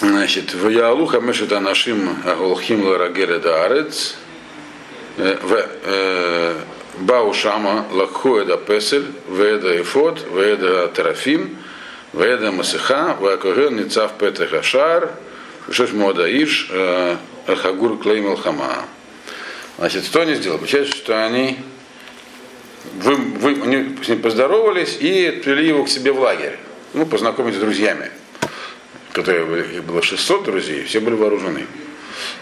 Значит, 0.00 0.52
в 0.52 0.68
Яалуха 0.68 1.20
Мешета 1.20 1.60
нашим 1.60 2.20
Голхим 2.22 2.84
Ларагеля 2.84 3.38
Даарец, 3.38 4.16
в 5.16 5.68
Бау 6.98 7.32
Шама 7.32 7.86
Лакху 7.90 8.36
Эда 8.36 8.56
Песель, 8.56 9.06
Веда 9.28 9.80
Эфот, 9.80 10.26
Веда 10.30 10.88
Терафим, 10.88 11.56
Веда 12.12 12.52
Масыха, 12.52 13.16
Вакоген 13.18 13.76
Ницав 13.76 14.12
Петах 14.18 14.52
Ашар, 14.52 15.10
Шеш 15.70 15.92
Мода 15.92 16.26
Иш, 16.28 16.70
Хагур 17.46 17.98
Клеймел 17.98 18.36
Хама. 18.36 18.84
Значит, 19.78 20.04
что 20.04 20.22
они 20.22 20.34
сделали? 20.34 20.58
Получается, 20.58 20.96
что 20.96 21.24
они, 21.24 21.58
вы, 22.94 23.16
вы, 23.16 23.50
они 23.62 23.96
с 24.02 24.08
ним 24.08 24.22
поздоровались 24.22 24.96
и 25.00 25.26
отвели 25.26 25.68
его 25.68 25.84
к 25.84 25.88
себе 25.88 26.12
в 26.12 26.20
лагерь. 26.20 26.58
Ну, 26.92 27.06
познакомить 27.06 27.54
с 27.54 27.58
друзьями 27.58 28.10
которые 29.14 29.76
их 29.76 29.84
было 29.84 30.02
600 30.02 30.44
друзей, 30.44 30.84
все 30.84 31.00
были 31.00 31.14
вооружены. 31.14 31.66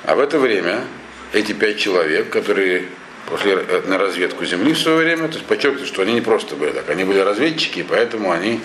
А 0.05 0.16
в 0.16 0.21
это 0.21 0.38
время 0.38 0.85
эти 1.33 1.53
пять 1.53 1.79
человек, 1.79 2.31
которые 2.31 2.87
пошли 3.31 3.57
на 3.87 3.99
разведку 3.99 4.45
земли 4.47 4.73
в 4.73 4.79
свое 4.79 4.97
время, 4.97 5.29
то 5.29 5.35
есть 5.35 5.45
подчеркиваю, 5.45 5.87
что 5.87 6.03
они 6.03 6.14
не 6.14 6.23
просто 6.23 6.57
были 6.57 6.71
так, 6.71 6.88
они 6.88 7.05
были 7.05 7.18
разведчики, 7.18 7.81
и 7.81 7.83
поэтому 7.83 8.33
они 8.33 8.61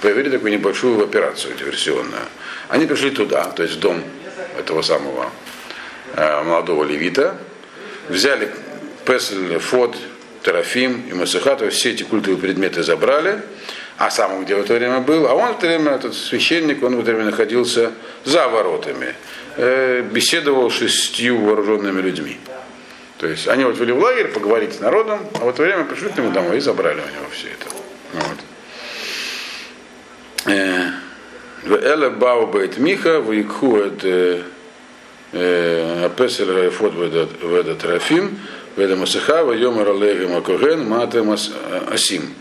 провели 0.00 0.28
такую 0.28 0.52
небольшую 0.52 1.02
операцию 1.02 1.54
диверсионную. 1.54 2.22
Они 2.68 2.84
пришли 2.86 3.10
туда, 3.10 3.44
то 3.44 3.62
есть 3.62 3.76
в 3.76 3.80
дом 3.80 4.02
этого 4.58 4.82
самого 4.82 5.30
э, 6.14 6.42
молодого 6.42 6.82
левита, 6.82 7.38
взяли 8.12 8.50
Песель, 9.04 9.58
Фод, 9.58 9.96
Терафим 10.42 11.04
и 11.10 11.14
Масыха, 11.14 11.56
то 11.56 11.64
есть 11.64 11.78
все 11.78 11.90
эти 11.90 12.02
культовые 12.02 12.38
предметы 12.38 12.82
забрали, 12.82 13.40
а 13.98 14.10
сам 14.10 14.34
он 14.34 14.44
где 14.44 14.54
в 14.54 14.60
это 14.60 14.74
время 14.74 15.00
был, 15.00 15.26
а 15.26 15.34
он 15.34 15.54
в 15.54 15.58
это 15.58 15.66
время, 15.66 15.92
этот 15.92 16.14
священник, 16.14 16.82
он 16.82 16.96
в 16.96 17.00
это 17.00 17.12
время 17.12 17.30
находился 17.30 17.92
за 18.24 18.48
воротами, 18.48 19.14
э, 19.56 20.02
беседовал 20.02 20.70
с 20.70 20.74
шестью 20.74 21.38
вооруженными 21.38 22.00
людьми. 22.00 22.38
То 23.18 23.28
есть 23.28 23.46
они 23.46 23.64
вот 23.64 23.78
вели 23.78 23.92
в 23.92 23.98
лагерь 23.98 24.28
поговорить 24.28 24.74
с 24.74 24.80
народом, 24.80 25.20
а 25.34 25.44
в 25.44 25.48
это 25.48 25.62
время 25.62 25.84
пришли 25.84 26.08
к 26.08 26.16
нему 26.16 26.32
домой 26.32 26.56
и 26.56 26.60
забрали 26.60 27.00
у 27.00 27.14
него 27.14 27.26
все 27.30 27.48
это. 27.48 27.66
Вот. 28.14 28.38
Э, 30.46 30.90
Эле 31.64 32.10
Бау 32.10 32.48
Бейт 32.48 32.78
Миха, 32.78 33.20
в 33.20 33.32
Икху 33.32 33.76
это 33.76 34.42
Апесель 35.32 36.50
Райфот 36.50 36.94
в 36.94 37.54
этот 37.54 37.78
Трафим, 37.78 38.38
в 38.76 38.80
этом 38.80 39.00
Масаха, 39.00 39.44
в 39.44 39.52
Йомар 39.52 39.88
Алеги 39.90 40.26
Макоген, 40.26 40.86
Матем 40.86 41.30
Асим. 41.30 42.34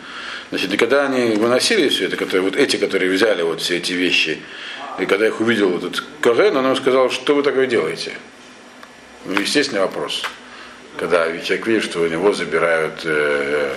Значит, 0.50 0.74
и 0.74 0.78
когда 0.78 1.06
они 1.06 1.36
выносили 1.38 1.88
все 1.88 2.08
это, 2.08 2.18
которые, 2.18 2.42
вот 2.42 2.58
эти, 2.58 2.76
которые 2.76 3.10
взяли 3.10 3.42
вот 3.42 3.62
все 3.62 3.78
эти 3.78 3.94
вещи, 3.94 4.42
и 5.00 5.06
когда 5.06 5.26
их 5.26 5.40
увидел 5.40 5.70
вот 5.70 5.86
этот 5.86 6.04
Коген, 6.20 6.58
он 6.58 6.66
ему 6.66 6.76
сказал, 6.76 7.10
что 7.10 7.36
вы 7.36 7.44
такое 7.44 7.68
делаете? 7.68 8.14
Ну, 9.26 9.40
естественный 9.40 9.82
вопрос. 9.82 10.24
Когда 10.98 11.26
человек 11.40 11.68
видит, 11.68 11.84
что 11.86 12.02
у 12.02 12.08
него 12.08 12.34
забирают 12.34 13.02
э, 13.06 13.74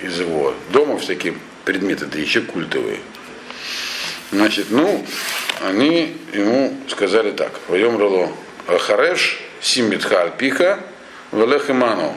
из 0.00 0.18
его 0.18 0.54
дома 0.72 0.98
всякие 0.98 1.34
предметы, 1.66 2.06
да 2.06 2.18
еще 2.18 2.40
культовые. 2.40 3.00
Значит, 4.32 4.66
ну, 4.70 5.04
они 5.60 6.16
ему 6.32 6.76
сказали 6.88 7.32
так. 7.32 7.52
Воем 7.68 7.98
роло 7.98 8.30
Хареш, 8.66 9.40
Симитха 9.60 10.22
Альпиха, 10.22 10.80
Велехиману. 11.32 12.14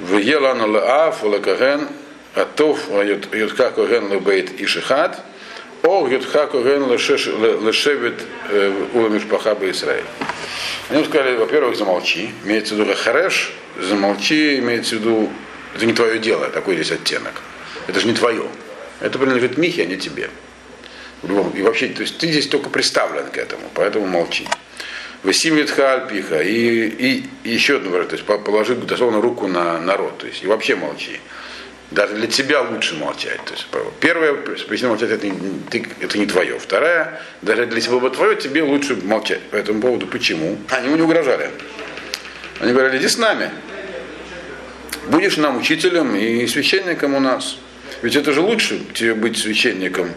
Вегелану 0.00 0.72
Леав, 0.72 1.22
Лекаген, 1.24 1.86
Атов 2.34 2.78
Ютха 3.32 3.70
Коген 3.70 4.10
Лебейт 4.10 4.60
Ишихат, 4.60 5.20
О 5.82 6.08
Ютха 6.08 6.46
Коген 6.46 6.90
Лешевит 6.90 8.14
Уламишпаха 8.94 9.56
Израиль. 9.70 10.04
Они 10.88 11.04
сказали, 11.04 11.36
во-первых, 11.36 11.76
замолчи, 11.76 12.30
имеется 12.44 12.74
в 12.74 12.78
виду 12.78 12.94
Хареш, 12.94 13.52
замолчи, 13.78 14.58
имеется 14.58 14.96
в 14.96 15.00
виду, 15.00 15.30
это 15.76 15.86
не 15.86 15.92
твое 15.92 16.18
дело, 16.18 16.48
такой 16.48 16.74
здесь 16.74 16.92
оттенок. 16.92 17.34
Это 17.86 18.00
же 18.00 18.06
не 18.06 18.14
твое. 18.14 18.44
Это 19.00 19.18
принадлежит 19.18 19.56
Михе, 19.56 19.82
а 19.82 19.86
не 19.86 19.96
тебе. 19.96 20.30
И 21.22 21.62
вообще, 21.62 21.88
то 21.88 22.02
есть 22.02 22.18
ты 22.18 22.30
здесь 22.30 22.48
только 22.48 22.70
представлен 22.70 23.26
к 23.30 23.36
этому, 23.36 23.62
поэтому 23.74 24.06
молчи. 24.06 24.46
Васимит 25.22 25.78
Альпиха 25.78 26.40
и, 26.40 26.86
и, 26.88 27.24
и 27.44 27.50
еще 27.50 27.76
одно, 27.76 28.02
то 28.04 28.16
есть 28.16 28.24
положи 28.24 28.74
дословно 28.74 29.20
руку 29.20 29.46
на 29.46 29.78
народ, 29.78 30.18
то 30.18 30.26
есть 30.26 30.42
и 30.42 30.46
вообще 30.46 30.76
молчи. 30.76 31.20
Даже 31.90 32.14
для 32.14 32.28
тебя 32.28 32.62
лучше 32.62 32.94
молчать. 32.94 33.44
То 33.44 33.52
есть, 33.52 33.66
первая 33.98 34.34
причина 34.34 34.90
молчать 34.90 35.10
это, 35.10 35.26
ты, 35.70 35.86
это 36.00 36.18
не 36.18 36.26
твое. 36.26 36.56
Вторая, 36.60 37.20
даже 37.42 37.66
для 37.66 37.80
тебя 37.80 37.98
бы 37.98 38.10
твое, 38.10 38.36
тебе 38.36 38.62
лучше 38.62 38.96
молчать. 39.02 39.42
По 39.50 39.56
этому 39.56 39.82
поводу 39.82 40.06
почему? 40.06 40.56
Они 40.68 40.86
ему 40.86 40.96
не 40.96 41.02
угрожали. 41.02 41.50
Они 42.60 42.72
говорили, 42.72 42.98
иди 42.98 43.08
с 43.08 43.18
нами. 43.18 43.50
Будешь 45.08 45.36
нам 45.36 45.58
учителем 45.58 46.14
и 46.14 46.46
священником 46.46 47.14
у 47.14 47.20
нас. 47.20 47.56
Ведь 48.02 48.14
это 48.14 48.32
же 48.32 48.40
лучше 48.40 48.80
тебе 48.94 49.14
быть 49.14 49.38
священником 49.38 50.10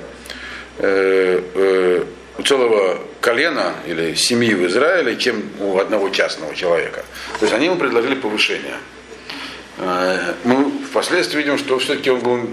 у 2.38 2.42
целого 2.42 3.00
колена 3.22 3.76
или 3.86 4.16
семьи 4.16 4.54
в 4.54 4.66
Израиле, 4.68 5.16
чем 5.18 5.44
у 5.60 5.78
одного 5.78 6.10
частного 6.10 6.56
человека. 6.56 7.06
То 7.40 7.46
есть 7.46 7.54
они 7.54 7.66
ему 7.66 7.78
предложили 7.78 8.16
повышение. 8.16 8.76
Э, 9.78 10.34
мы 10.44 10.72
впоследствии 10.90 11.40
видим, 11.40 11.58
что 11.58 11.78
все-таки 11.80 12.10
он 12.10 12.20
был, 12.20 12.50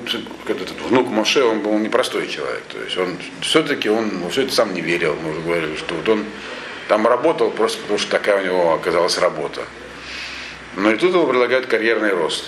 этот 0.47 0.71
внук 0.89 1.09
Моше, 1.09 1.43
он 1.45 1.61
был 1.61 1.79
непростой 1.79 2.29
человек. 2.29 2.63
То 2.69 2.79
есть 2.79 2.97
он 2.99 3.17
все-таки 3.41 3.89
он 3.89 4.29
все 4.31 4.43
это 4.43 4.55
сам 4.55 4.75
не 4.75 4.81
верил. 4.81 5.17
Мы 5.23 5.33
уже 5.33 5.41
говорили, 5.41 5.77
что 5.77 5.95
вот 5.95 6.09
он 6.09 6.25
там 6.89 7.07
работал 7.07 7.51
просто 7.51 7.81
потому, 7.83 7.99
что 7.99 8.11
такая 8.11 8.43
у 8.43 8.45
него 8.45 8.75
оказалась 8.75 9.19
работа. 9.19 9.63
Но 10.77 10.91
и 10.91 10.97
тут 10.97 11.15
ему 11.15 11.27
предлагают 11.27 11.67
карьерный 11.67 12.13
рост, 12.13 12.45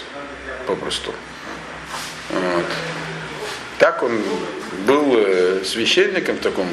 попросту. 0.66 1.12
Вот. 2.31 2.64
Так 3.79 4.03
он 4.03 4.23
был 4.83 5.14
э, 5.16 5.62
священником 5.64 6.37
в 6.37 6.40
таком 6.40 6.66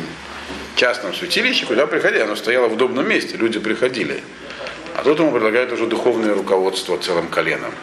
частном 0.76 1.13
святилище, 1.13 1.65
куда 1.65 1.88
приходили. 1.88 2.22
Оно 2.22 2.36
стояло 2.36 2.67
в 2.67 2.74
удобном 2.74 3.08
месте, 3.08 3.38
люди 3.38 3.60
приходили. 3.60 4.24
А 4.95 5.04
тут 5.04 5.19
ему 5.19 5.32
предлагают 5.32 5.72
уже 5.72 5.88
духовное 5.88 6.34
руководство 6.34 6.98
целым 6.98 7.28
коленом. 7.28 7.74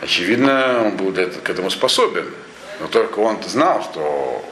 Очевидно, 0.00 0.84
он 0.84 0.96
был 0.96 1.12
к 1.12 1.48
этому 1.48 1.70
способен. 1.70 2.26
Но 2.80 2.88
только 2.88 3.20
он 3.20 3.42
знал, 3.44 3.82
что 3.82 4.44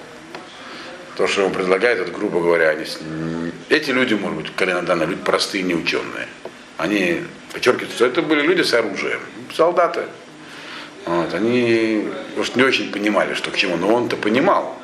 то, 1.16 1.26
что 1.26 1.46
он 1.46 1.52
предлагает, 1.52 2.00
это, 2.00 2.10
грубо 2.10 2.40
говоря, 2.40 2.70
они, 2.70 2.84
эти 3.68 3.90
люди, 3.90 4.14
может 4.14 4.36
быть, 4.36 4.56
Калинадана, 4.56 5.04
люди 5.04 5.22
простые, 5.22 5.62
не 5.62 5.74
ученые. 5.74 6.26
Они 6.76 7.22
подчеркивают, 7.52 7.92
что 7.92 8.06
это 8.06 8.22
были 8.22 8.40
люди 8.40 8.62
с 8.62 8.74
оружием, 8.74 9.20
солдаты. 9.54 10.04
Вот, 11.06 11.34
они, 11.34 12.08
может, 12.36 12.56
не 12.56 12.62
очень 12.62 12.90
понимали, 12.90 13.34
что 13.34 13.50
к 13.50 13.56
чему, 13.56 13.76
но 13.76 13.92
он-то 13.94 14.16
понимал. 14.16 14.76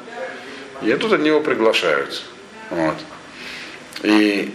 И 0.83 0.92
тут 0.94 1.12
они 1.12 1.28
его 1.28 1.40
приглашают. 1.40 2.22
Вот. 2.70 2.96
И 4.02 4.54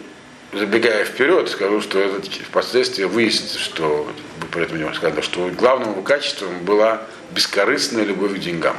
забегая 0.54 1.06
вперед, 1.06 1.50
скажу, 1.50 1.82
что 1.82 2.00
это 2.00 2.22
впоследствии 2.22 3.04
выяснится, 3.04 3.60
что 3.60 4.08
при 4.52 4.64
этом 4.64 4.78
не 4.78 4.94
сказали, 4.94 5.22
что 5.22 5.50
главным 5.50 5.92
его 5.92 6.02
качеством 6.02 6.60
была 6.64 7.02
бескорыстная 7.32 8.04
любовь 8.04 8.36
к 8.36 8.40
деньгам. 8.40 8.78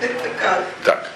Это 0.00 0.28
как? 0.40 0.64
Так. 0.84 1.10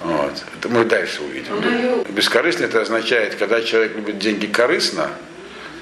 Вот. 0.00 0.44
Это 0.58 0.68
мы 0.68 0.84
дальше 0.84 1.22
увидим. 1.22 2.04
Бескорыстно 2.10 2.64
это 2.64 2.80
означает, 2.80 3.34
когда 3.34 3.62
человек 3.62 3.96
любит 3.96 4.18
деньги 4.18 4.46
корыстно, 4.46 5.10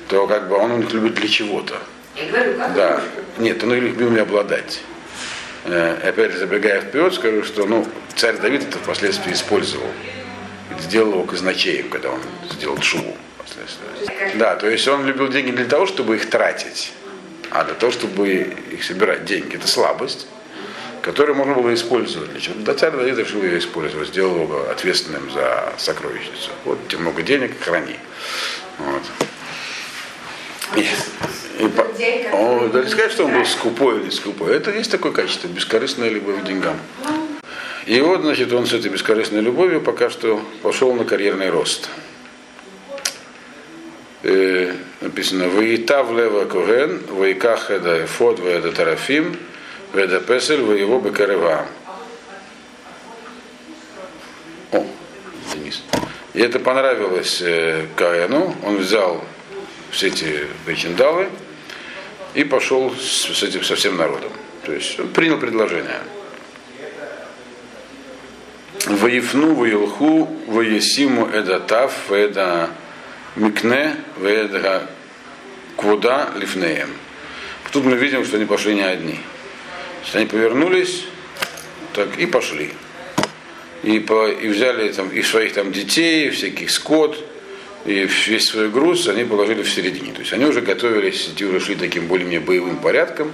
то 0.09 0.27
как 0.27 0.49
бы 0.49 0.57
он 0.57 0.81
их 0.81 0.93
любит 0.93 1.15
для 1.15 1.29
чего-то. 1.29 1.79
Я 2.15 2.27
говорю, 2.31 2.59
как 2.59 2.75
Да. 2.75 3.01
Нет, 3.39 3.63
он 3.63 3.75
их 3.75 3.83
любил 3.83 4.21
обладать. 4.21 4.81
Э, 5.65 6.09
Опять 6.09 6.35
забегая 6.35 6.81
вперед, 6.81 7.15
скажу, 7.15 7.43
что 7.43 7.67
ну, 7.67 7.87
царь 8.15 8.37
Давид 8.37 8.63
это 8.63 8.79
впоследствии 8.79 9.33
использовал. 9.33 9.89
Сделал 10.81 11.13
его 11.13 11.25
казначеем, 11.25 11.89
когда 11.89 12.11
он 12.11 12.21
сделал 12.53 12.77
впоследствии. 12.77 14.37
Да, 14.37 14.57
то 14.57 14.69
есть 14.69 14.87
он 14.89 15.07
любил 15.07 15.29
деньги 15.29 15.51
для 15.51 15.65
того, 15.65 15.87
чтобы 15.87 16.17
их 16.17 16.29
тратить, 16.29 16.93
а 17.51 17.65
для 17.65 17.75
того, 17.75 17.93
чтобы 17.93 18.55
их 18.71 18.85
собирать. 18.85 19.25
Деньги 19.25 19.57
это 19.57 19.69
слабость, 19.69 20.27
которую 21.03 21.37
можно 21.37 21.55
было 21.55 21.73
использовать 21.75 22.31
для 22.31 22.41
чего. 22.41 22.55
Да, 22.59 22.75
царь 22.75 22.93
Давид 22.93 23.19
решил 23.19 23.43
ее 23.43 23.59
использовать, 23.59 24.09
сделал 24.09 24.43
его 24.43 24.69
ответственным 24.71 25.31
за 25.31 25.73
сокровищницу. 25.79 26.51
Вот 26.65 26.89
тебе 26.89 27.01
много 27.01 27.23
денег, 27.23 27.61
храни. 27.61 27.97
Вот. 28.79 29.03
И, 30.77 30.87
и 31.59 31.69
по- 31.69 31.87
О, 32.33 32.69
да 32.69 32.83
не 32.83 32.89
сказать, 32.89 33.13
что 33.13 33.25
он 33.27 33.33
был 33.33 33.45
скупой 33.45 34.01
или 34.01 34.11
скупой. 34.11 34.57
Это 34.57 34.71
есть 34.73 34.91
такое 34.91 35.13
качество, 35.13 35.47
бескорыстная 35.49 36.09
любовь 36.09 36.41
к 36.43 36.45
деньгам. 36.45 36.77
И 37.87 38.01
вот, 38.01 38.23
значит, 38.23 38.53
он 38.53 38.67
с 38.67 38.73
этой 38.73 38.91
бескорыстной 38.91 39.41
любовью 39.41 39.81
пока 39.81 40.11
что 40.11 40.43
пошел 40.63 40.93
на 40.95 41.05
карьерный 41.05 41.51
рост. 41.51 41.89
Э, 44.23 44.73
написано, 45.03 45.49
«Ваитав 45.49 46.11
лева 46.11 46.47
коген, 46.47 47.03
ваиках 47.09 47.71
эда 47.71 48.05
эфод, 48.05 48.41
ваэда 48.41 48.73
тарафим, 48.73 49.37
ваэда 49.93 50.21
песель, 50.21 50.63
воево 50.63 50.99
бекареваам». 50.99 51.67
О, 54.73 54.87
Денис. 55.53 55.83
И 56.33 56.41
это 56.41 56.59
понравилось 56.59 57.43
э, 57.43 57.87
Каину. 57.97 58.57
Он 58.65 58.79
взял 58.79 59.23
все 59.91 60.09
эти 60.09 60.47
причиндалы 60.65 61.29
и 62.35 62.45
пошел 62.45 62.95
с, 62.95 63.35
с 63.35 63.43
этим 63.43 63.63
со 63.63 63.77
всем 63.77 63.97
народом. 63.97 64.33
То 64.65 64.73
есть 64.73 64.99
он 64.99 65.09
принял 65.09 65.39
предложение. 65.39 66.01
Ваифну, 68.87 69.55
Ваилху, 69.55 70.25
Ваесиму 70.47 71.31
Эдатав, 71.33 72.11
Эда 72.11 72.71
Микне, 73.37 73.97
Веда 74.19 74.91
Квуда 75.77 76.31
Лифнеем. 76.37 76.91
Тут 77.73 77.85
мы 77.85 77.97
видим, 77.97 78.25
что 78.25 78.37
они 78.37 78.45
пошли 78.45 78.75
не 78.75 78.83
одни. 78.83 79.15
То 79.15 80.05
есть 80.05 80.17
они 80.17 80.27
повернулись 80.27 81.05
так, 81.93 82.19
и 82.19 82.27
пошли. 82.27 82.73
И, 83.83 83.99
по, 84.01 84.29
и 84.29 84.49
взяли 84.49 84.93
там, 84.93 85.09
и 85.11 85.23
своих 85.23 85.55
там 85.55 85.73
детей, 85.73 86.29
и 86.29 86.31
всяких 86.31 86.71
скот, 86.71 87.19
и 87.85 88.09
весь 88.27 88.47
свой 88.47 88.71
груз 88.71 89.09
они 89.09 89.25
положили 89.25 89.63
в 89.63 89.71
середине. 89.71 90.13
То 90.13 90.21
есть 90.21 90.33
они 90.33 90.45
уже 90.47 90.61
готовились, 90.61 91.29
идти 91.29 91.45
уже 91.45 91.61
шли 91.61 91.75
таким 91.75 92.07
более-менее 92.07 92.41
боевым 92.41 92.79
порядком. 92.79 93.33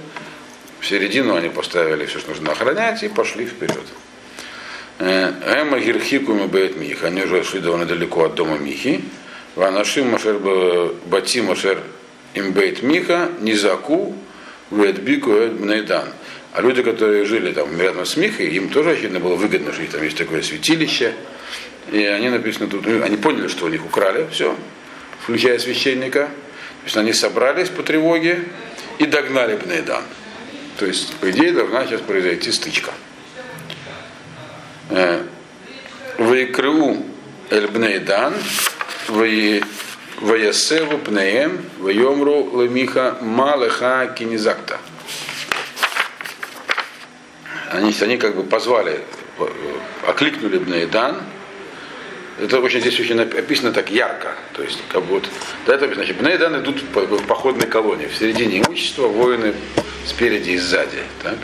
В 0.79 0.85
середину 0.87 1.35
они 1.35 1.49
поставили 1.49 2.05
все, 2.05 2.19
что 2.19 2.29
нужно 2.29 2.51
охранять, 2.51 3.03
и 3.03 3.09
пошли 3.09 3.45
вперед. 3.45 3.85
Эма 4.99 5.79
Гирхикуми 5.79 6.47
Бейт 6.47 6.75
Мих. 6.77 7.03
Они 7.03 7.23
уже 7.23 7.43
шли 7.43 7.59
довольно 7.59 7.85
далеко 7.85 8.25
от 8.25 8.35
дома 8.35 8.57
Михи. 8.57 9.03
Ванашим 9.55 10.09
Машер 10.09 10.39
Бати 11.05 11.41
Машер 11.41 11.81
Имбейт 12.33 12.83
Миха 12.83 13.29
Низаку 13.39 14.15
Ветбику 14.69 15.31
Эдбнейдан. 15.31 16.09
А 16.53 16.61
люди, 16.61 16.83
которые 16.83 17.25
жили 17.25 17.51
там 17.53 17.79
рядом 17.79 18.05
с 18.05 18.17
Михой, 18.17 18.47
им 18.49 18.69
тоже 18.69 18.91
очевидно 18.91 19.19
было 19.19 19.35
выгодно, 19.35 19.71
что 19.71 19.83
там 19.91 20.03
есть 20.03 20.17
такое 20.17 20.41
святилище. 20.41 21.13
И 21.91 22.03
они 22.05 22.29
написано 22.29 22.67
тут, 22.67 22.85
ну, 22.85 23.03
они 23.03 23.17
поняли, 23.17 23.47
что 23.47 23.65
у 23.65 23.67
них 23.69 23.85
украли 23.85 24.27
все, 24.31 24.55
включая 25.23 25.59
священника. 25.59 26.25
То 26.25 26.85
есть 26.85 26.97
они 26.97 27.13
собрались 27.13 27.69
по 27.69 27.83
тревоге 27.83 28.45
и 28.97 29.05
догнали 29.05 29.55
Бнейдан. 29.57 30.03
То 30.77 30.85
есть, 30.85 31.15
по 31.17 31.29
идее, 31.29 31.51
должна 31.51 31.85
сейчас 31.85 32.01
произойти 32.01 32.51
стычка. 32.51 32.91
Вайкру 36.17 36.97
Эльбнейдан, 37.49 38.33
Ваясеву 40.19 40.97
Пнеем, 40.97 41.61
Вайомру 41.79 42.61
Лемиха 42.61 43.17
Малеха 43.21 44.07
Кинизакта. 44.17 44.79
Они, 47.69 47.93
они 48.01 48.17
как 48.17 48.35
бы 48.35 48.43
позвали, 48.43 49.01
э, 49.39 49.47
окликнули 50.07 50.57
Бнейдан. 50.57 51.21
Это 52.41 52.59
очень 52.59 52.81
здесь 52.81 52.99
очень 52.99 53.21
описано 53.21 53.71
так 53.71 53.91
ярко. 53.91 54.33
То 54.53 54.63
есть, 54.63 54.79
как 54.89 55.03
бы 55.03 55.15
вот, 55.15 55.29
да, 55.67 55.75
это 55.75 55.93
значит, 55.93 56.17
Бнейдан 56.17 56.59
идут 56.59 56.81
в 56.81 57.25
походной 57.27 57.67
колонии. 57.67 58.07
В 58.07 58.17
середине 58.17 58.61
имущества, 58.61 59.07
воины 59.07 59.53
спереди 60.07 60.51
и 60.51 60.57
сзади. 60.57 61.03
Так? 61.21 61.37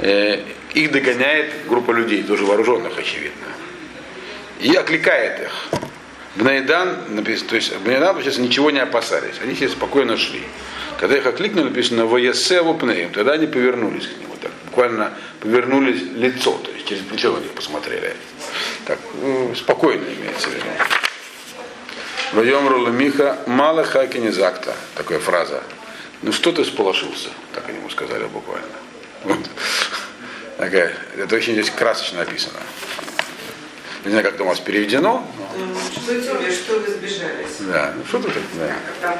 Э, 0.00 0.42
их 0.74 0.90
догоняет 0.90 1.52
группа 1.68 1.92
людей, 1.92 2.24
тоже 2.24 2.44
вооруженных, 2.44 2.98
очевидно. 2.98 3.46
И 4.58 4.74
окликает 4.74 5.42
их. 5.42 5.68
Бнейдан, 6.34 7.14
написано, 7.14 7.50
то 7.50 7.56
есть 7.56 7.76
Бнейдан, 7.78 8.14
получается, 8.14 8.40
ничего 8.40 8.72
не 8.72 8.80
опасались. 8.80 9.36
Они 9.40 9.54
себе 9.54 9.68
спокойно 9.68 10.16
шли. 10.16 10.42
Когда 10.98 11.16
их 11.16 11.26
окликнули, 11.26 11.68
написано 11.68 12.06
«Ваясеву 12.06 12.74
пнеем», 12.74 13.10
тогда 13.12 13.32
они 13.32 13.46
повернулись 13.46 14.08
к 14.08 14.20
нему. 14.20 14.34
Так, 14.42 14.50
буквально 14.64 15.12
повернулись 15.38 16.02
лицо, 16.16 16.58
то 16.64 16.70
есть 16.72 16.88
через 16.88 17.02
плечо 17.02 17.32
на 17.32 17.38
них 17.38 17.52
посмотрели. 17.52 18.14
Так, 18.86 18.98
ну, 19.20 19.54
спокойно 19.54 20.04
имеется 20.04 20.48
в 20.48 20.54
виду. 20.54 20.66
Вайомру 22.32 22.86
Миха 22.90 23.38
мало 23.46 23.84
хаки 23.84 24.18
не 24.18 24.30
закта. 24.30 24.74
Такая 24.94 25.18
фраза. 25.18 25.62
Ну 26.22 26.32
что 26.32 26.52
ты 26.52 26.64
сполошился? 26.64 27.28
Так 27.54 27.68
они 27.68 27.78
ему 27.78 27.90
сказали 27.90 28.24
буквально. 28.26 28.68
Вот. 29.24 29.38
Такая, 30.58 30.94
это 31.16 31.34
очень 31.34 31.54
здесь 31.54 31.70
красочно 31.70 32.18
написано. 32.18 32.60
Не 34.04 34.10
знаю, 34.10 34.24
как 34.24 34.34
это 34.34 34.44
у 34.44 34.46
вас 34.46 34.60
переведено. 34.60 35.26
Что 35.92 36.20
тебе, 36.20 36.50
что 36.50 36.78
вы 36.78 36.86
сбежались? 36.88 37.56
Да, 37.60 37.94
ну 37.96 38.04
что 38.06 38.18
ты 38.18 38.30
так, 38.30 38.42
да. 38.54 38.76
Там, 39.02 39.18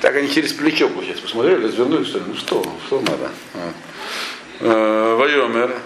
так. 0.00 0.16
Они 0.16 0.28
через 0.30 0.52
плечо, 0.52 0.88
получается, 0.88 1.22
посмотрели, 1.22 1.64
развернулись, 1.64 2.08
что 2.08 2.20
ну 2.20 2.34
что, 2.34 2.62
что 2.86 3.00
надо. 3.00 3.30
Вот. 3.54 3.74
Э, 4.60 5.16
Вайомер, 5.18 5.70
э, 5.70 5.78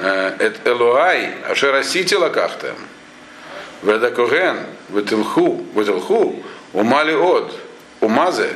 эт 0.00 0.66
Элуай, 0.66 1.34
ашерасити 1.48 2.14
лакахтем, 2.14 2.76
веда 3.82 4.10
коген, 4.10 4.66
ветилху, 4.90 5.64
ветилху, 5.74 6.42
умали 6.72 7.14
от, 7.14 7.52
умазе, 8.00 8.50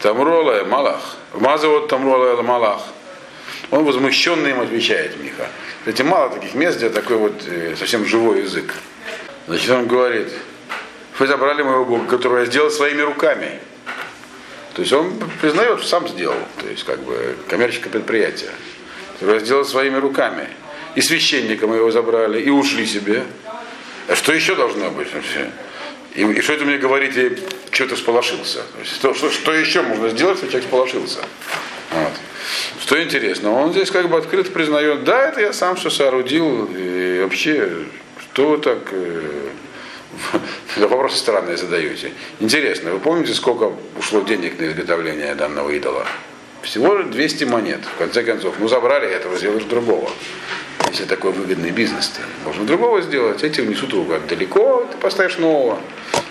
тамрола 0.00 0.64
малах, 0.64 1.16
умазе 1.32 1.68
от 1.68 1.88
тамрола 1.88 2.40
малах. 2.42 2.80
Он 3.70 3.84
возмущенно 3.84 4.46
им 4.46 4.60
отвечает, 4.60 5.20
Миха. 5.22 5.48
Кстати, 5.80 6.02
мало 6.02 6.30
таких 6.30 6.54
мест, 6.54 6.78
где 6.78 6.90
такой 6.90 7.16
вот 7.16 7.42
э, 7.46 7.74
совсем 7.76 8.04
живой 8.04 8.42
язык. 8.42 8.74
Значит, 9.46 9.70
он 9.70 9.86
говорит, 9.86 10.28
вы 11.18 11.26
забрали 11.26 11.62
моего 11.62 11.84
Бога, 11.84 12.06
которого 12.06 12.38
я 12.38 12.46
сделал 12.46 12.70
своими 12.70 13.02
руками. 13.02 13.60
То 14.74 14.82
есть 14.82 14.92
он 14.92 15.14
признает, 15.40 15.78
что 15.80 15.88
сам 15.88 16.08
сделал. 16.08 16.38
То 16.60 16.68
есть 16.68 16.84
как 16.84 17.00
бы 17.00 17.36
коммерческое 17.48 17.92
предприятие. 17.92 18.50
Которое 19.18 19.40
сделал 19.40 19.64
своими 19.64 19.96
руками. 19.96 20.48
И 20.94 21.00
священника 21.00 21.66
мы 21.66 21.76
его 21.76 21.90
забрали, 21.90 22.40
и 22.40 22.50
ушли 22.50 22.86
себе. 22.86 23.24
А 24.08 24.14
что 24.14 24.32
еще 24.32 24.54
должно 24.54 24.90
быть 24.90 25.12
вообще? 25.12 25.50
И, 26.14 26.22
и 26.22 26.40
что 26.40 26.52
это 26.52 26.64
мне 26.64 26.78
говорите, 26.78 27.38
что 27.70 27.88
ты 27.88 27.96
сполошился? 27.96 28.62
Что, 28.84 29.14
что, 29.14 29.30
что 29.30 29.52
еще 29.52 29.82
можно 29.82 30.08
сделать, 30.10 30.38
чтобы 30.38 30.52
человек 30.52 30.68
сполошился? 30.68 31.20
Вот. 31.90 32.12
Что 32.80 33.02
интересно, 33.02 33.52
он 33.52 33.72
здесь 33.72 33.90
как 33.90 34.08
бы 34.08 34.18
открыто 34.18 34.50
признает, 34.50 35.04
да, 35.04 35.28
это 35.28 35.40
я 35.40 35.52
сам 35.52 35.76
все 35.76 35.90
соорудил, 35.90 36.68
и 36.76 37.20
вообще, 37.22 37.68
что 38.20 38.50
вы 38.50 38.58
так 38.58 38.78
э, 38.92 39.48
вопросы 40.76 41.16
странные 41.16 41.56
задаете. 41.56 42.12
Интересно, 42.40 42.92
вы 42.92 43.00
помните, 43.00 43.32
сколько 43.34 43.72
ушло 43.98 44.20
денег 44.20 44.58
на 44.60 44.66
изготовление 44.66 45.34
данного 45.34 45.70
идола? 45.70 46.06
Всего 46.64 47.02
200 47.02 47.44
монет, 47.44 47.80
в 47.84 47.98
конце 47.98 48.22
концов. 48.22 48.54
Ну, 48.58 48.68
забрали 48.68 49.06
этого, 49.08 49.36
сделаешь 49.36 49.64
другого. 49.64 50.10
Если 50.90 51.04
такой 51.04 51.32
выгодный 51.32 51.70
бизнес, 51.70 52.08
то 52.08 52.22
можно 52.46 52.64
другого 52.64 53.02
сделать. 53.02 53.42
Эти 53.42 53.60
внесут 53.60 53.92
его 53.92 54.04
как 54.04 54.26
далеко, 54.26 54.88
ты 54.90 54.96
поставишь 54.96 55.38
нового. 55.38 55.78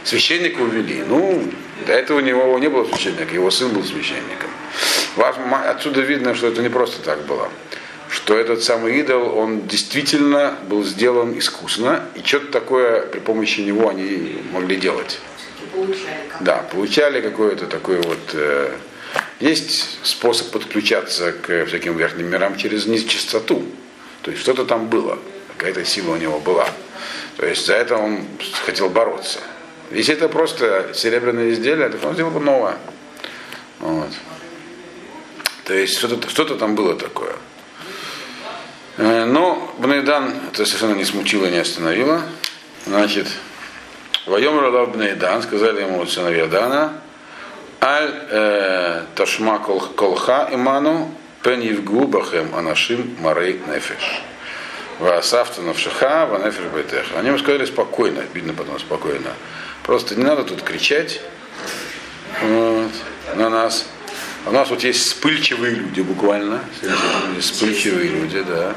Священника 0.04 0.62
увели. 0.62 1.04
Ну, 1.08 1.44
до 1.86 1.94
этого 1.94 2.18
у 2.18 2.22
него 2.22 2.58
не 2.58 2.68
было 2.68 2.86
священника, 2.86 3.34
его 3.34 3.52
сын 3.52 3.70
был 3.70 3.84
священником. 3.84 4.50
Отсюда 5.66 6.02
видно, 6.02 6.34
что 6.34 6.48
это 6.48 6.62
не 6.62 6.70
просто 6.70 7.02
так 7.04 7.26
было. 7.26 7.50
Что 8.10 8.38
этот 8.38 8.64
самый 8.64 9.00
идол, 9.00 9.38
он 9.38 9.68
действительно 9.68 10.56
был 10.68 10.84
сделан 10.84 11.38
искусно, 11.38 12.06
и 12.16 12.26
что-то 12.26 12.48
такое 12.48 13.02
при 13.02 13.20
помощи 13.20 13.62
него 13.62 13.90
они 13.90 14.42
могли 14.52 14.78
делать. 14.78 15.20
Получали 15.72 16.18
Да, 16.42 16.66
получали 16.72 17.22
какое-то 17.22 17.68
такое 17.68 18.02
вот... 18.02 18.20
Э, 18.34 18.72
есть 19.40 20.00
способ 20.04 20.52
подключаться 20.52 21.32
к 21.34 21.66
всяким 21.66 21.98
верхним 21.98 22.30
мирам 22.30 22.58
через 22.58 22.86
нечистоту. 22.86 23.64
То 24.22 24.32
есть 24.32 24.42
что-то 24.42 24.66
там 24.66 24.88
было, 24.88 25.20
какая-то 25.58 25.84
сила 25.86 26.14
у 26.14 26.18
него 26.18 26.40
была. 26.40 26.68
То 27.38 27.46
есть 27.46 27.66
за 27.66 27.74
это 27.74 27.98
он 27.98 28.26
хотел 28.66 28.90
бороться. 28.90 29.40
Если 29.92 30.14
это 30.14 30.30
просто 30.30 30.92
серебряное 30.94 31.52
изделие, 31.52 31.90
то 31.90 32.08
он 32.08 32.14
сделал 32.14 32.32
бы 32.32 32.40
новое. 32.40 32.78
Вот. 33.80 34.10
То 35.66 35.74
есть 35.74 35.98
что-то, 35.98 36.30
что-то 36.30 36.56
там 36.56 36.76
было 36.76 36.96
такое. 36.96 37.36
Э, 38.98 39.26
но 39.26 39.74
Бнейдан 39.78 40.34
это 40.52 40.66
совершенно 40.66 40.94
не 40.94 41.06
смутило, 41.06 41.48
не 41.48 41.58
остановило. 41.58 42.24
Значит, 42.86 43.28
Воем 44.26 44.60
Ралав 44.60 44.94
Бнейдан, 44.94 45.42
сказали 45.42 45.82
ему 45.82 46.06
сыновья 46.06 46.48
Дана, 46.48 47.02
Аль 47.84 48.14
э, 48.30 49.02
Ташма 49.14 49.60
Колха 49.60 50.48
Иману 50.54 51.14
Пен 51.44 51.60
Евгу 51.60 52.08
Бахем 52.08 52.56
Анашим 52.56 53.18
Марей 53.20 53.60
Нефеш. 53.68 54.22
Васафта 55.00 55.62
Навшиха 55.62 56.26
Ванефеш 56.28 56.64
Байтеха. 56.74 57.20
Они 57.20 57.28
ему 57.28 57.40
сказали 57.40 57.66
спокойно, 57.66 58.24
видно 58.34 58.54
потом 58.54 58.80
спокойно. 58.80 59.32
Просто 59.84 60.16
не 60.16 60.24
надо 60.24 60.46
тут 60.46 60.62
кричать 60.62 61.20
вот, 62.42 62.92
на 63.36 63.50
нас. 63.50 63.86
У 64.46 64.52
нас 64.52 64.70
вот 64.70 64.82
есть 64.86 65.02
вспыльчивые 65.02 65.76
люди 65.76 66.00
буквально. 66.00 66.64
Вспыльчивые 67.38 68.08
люди, 68.08 68.42
да. 68.44 68.76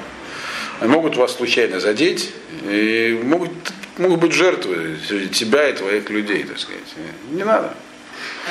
Они 0.81 0.91
могут 0.91 1.15
вас 1.15 1.37
случайно 1.37 1.79
задеть 1.79 2.33
и 2.69 3.21
могут, 3.23 3.53
могут 3.99 4.19
быть 4.19 4.33
жертвы 4.33 4.97
тебя 5.33 5.69
и 5.69 5.75
твоих 5.75 6.11
людей, 6.11 6.43
так 6.43 6.59
сказать. 6.59 6.83
Не 7.31 7.45
надо. 7.45 7.73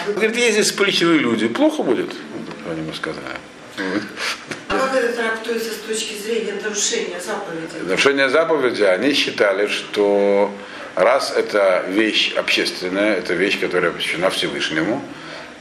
Говорит, 0.07 0.35
есть 0.35 0.53
здесь 0.53 0.67
вспыльчивые 0.67 1.19
люди, 1.19 1.47
плохо 1.47 1.83
будет, 1.83 2.11
они 2.69 2.81
ему 2.81 2.93
сказали. 2.93 3.25
А 4.67 4.77
как 4.77 4.95
это 4.95 5.13
трактуется 5.13 5.71
с 5.71 5.77
точки 5.87 6.13
зрения 6.21 6.55
нарушения 6.61 7.19
заповеди? 7.19 7.87
Нарушение 7.87 8.29
заповеди, 8.29 8.83
они 8.83 9.13
считали, 9.13 9.67
что 9.67 10.51
раз 10.95 11.33
это 11.35 11.85
вещь 11.87 12.33
общественная, 12.35 13.15
это 13.15 13.33
вещь, 13.33 13.59
которая 13.59 13.91
посвящена 13.91 14.29
Всевышнему, 14.29 15.01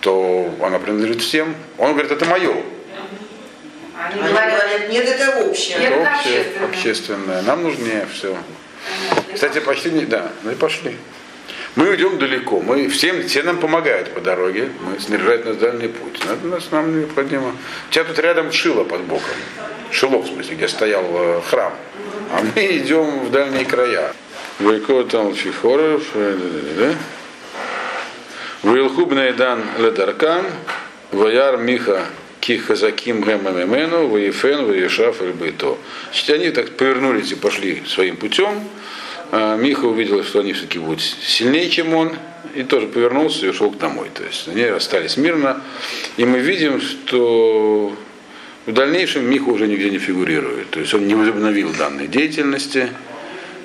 то 0.01 0.55
она 0.63 0.79
принадлежит 0.79 1.23
всем. 1.23 1.55
Он 1.79 1.93
говорит, 1.93 2.13
это 2.13 2.25
мое. 2.25 2.63
Они 3.97 4.21
говорят, 4.21 4.91
нет, 4.91 5.07
это 5.07 5.45
общее. 5.45 5.79
Это 5.79 6.11
общее, 6.11 6.45
общественное. 6.65 7.43
Нам 7.43 7.63
нужнее 7.63 8.07
все. 8.13 8.37
Кстати, 9.33 9.61
почти 9.61 9.91
не, 9.91 10.05
да, 10.05 10.31
ну 10.43 10.51
и 10.51 10.55
пошли. 10.55 10.97
Мы 11.77 11.97
идем 11.97 12.19
далеко, 12.19 12.61
мы 12.61 12.89
всем, 12.89 13.27
все 13.27 13.43
нам 13.43 13.59
помогают 13.59 14.15
по 14.15 14.21
дороге, 14.21 14.69
мы 14.81 15.01
снаряжают 15.01 15.45
нас 15.45 15.57
дальний 15.57 15.89
путь. 15.89 16.21
Это 16.23 16.47
нас 16.47 16.71
нам 16.71 17.01
необходимо. 17.01 17.49
У 17.49 17.93
тебя 17.93 18.05
тут 18.05 18.19
рядом 18.21 18.53
Шило 18.53 18.85
под 18.85 19.01
боком. 19.03 19.35
Шило, 19.91 20.19
в 20.19 20.27
смысле, 20.29 20.55
где 20.55 20.69
стоял 20.69 21.05
э, 21.05 21.41
храм. 21.51 21.73
А 22.33 22.43
мы 22.43 22.63
идем 22.77 23.25
в 23.25 23.31
дальние 23.33 23.65
края. 23.65 24.13
Вайко 24.61 25.03
там 25.03 25.35
фихоров, 25.35 26.05
Вилхуб 28.63 29.13
Найдан 29.13 29.65
Ледаркан, 29.79 30.45
Ваяр 31.11 31.57
Миха 31.57 32.07
Кихазаким 32.39 33.21
Гэмамемену, 33.21 34.07
Ваефен, 34.07 34.67
Ваешаф 34.67 35.21
Эльбейто. 35.23 35.77
Значит, 36.13 36.31
они 36.31 36.51
так 36.51 36.77
повернулись 36.77 37.33
и 37.33 37.35
пошли 37.35 37.83
своим 37.85 38.17
путем. 38.17 38.63
А 39.33 39.57
Миха 39.57 39.87
увидел, 39.87 40.23
что 40.25 40.41
они 40.41 40.53
все-таки 40.53 40.79
будут 40.79 41.01
сильнее, 41.03 41.69
чем 41.69 41.95
он, 41.95 42.13
и 42.55 42.63
тоже 42.63 42.87
повернулся 42.87 43.47
и 43.47 43.49
ушел 43.49 43.71
домой. 43.71 44.11
То 44.15 44.23
есть 44.23 44.49
они 44.49 44.65
расстались 44.67 45.17
мирно. 45.17 45.63
И 46.17 46.25
мы 46.25 46.39
видим, 46.39 46.81
что 46.81 47.97
в 48.67 48.73
дальнейшем 48.73 49.29
Миха 49.29 49.49
уже 49.49 49.67
нигде 49.67 49.91
не 49.91 49.99
фигурирует. 49.99 50.71
То 50.71 50.81
есть 50.81 50.95
он 50.95 51.07
не 51.07 51.15
возобновил 51.15 51.73
данной 51.77 52.07
деятельности. 52.07 52.89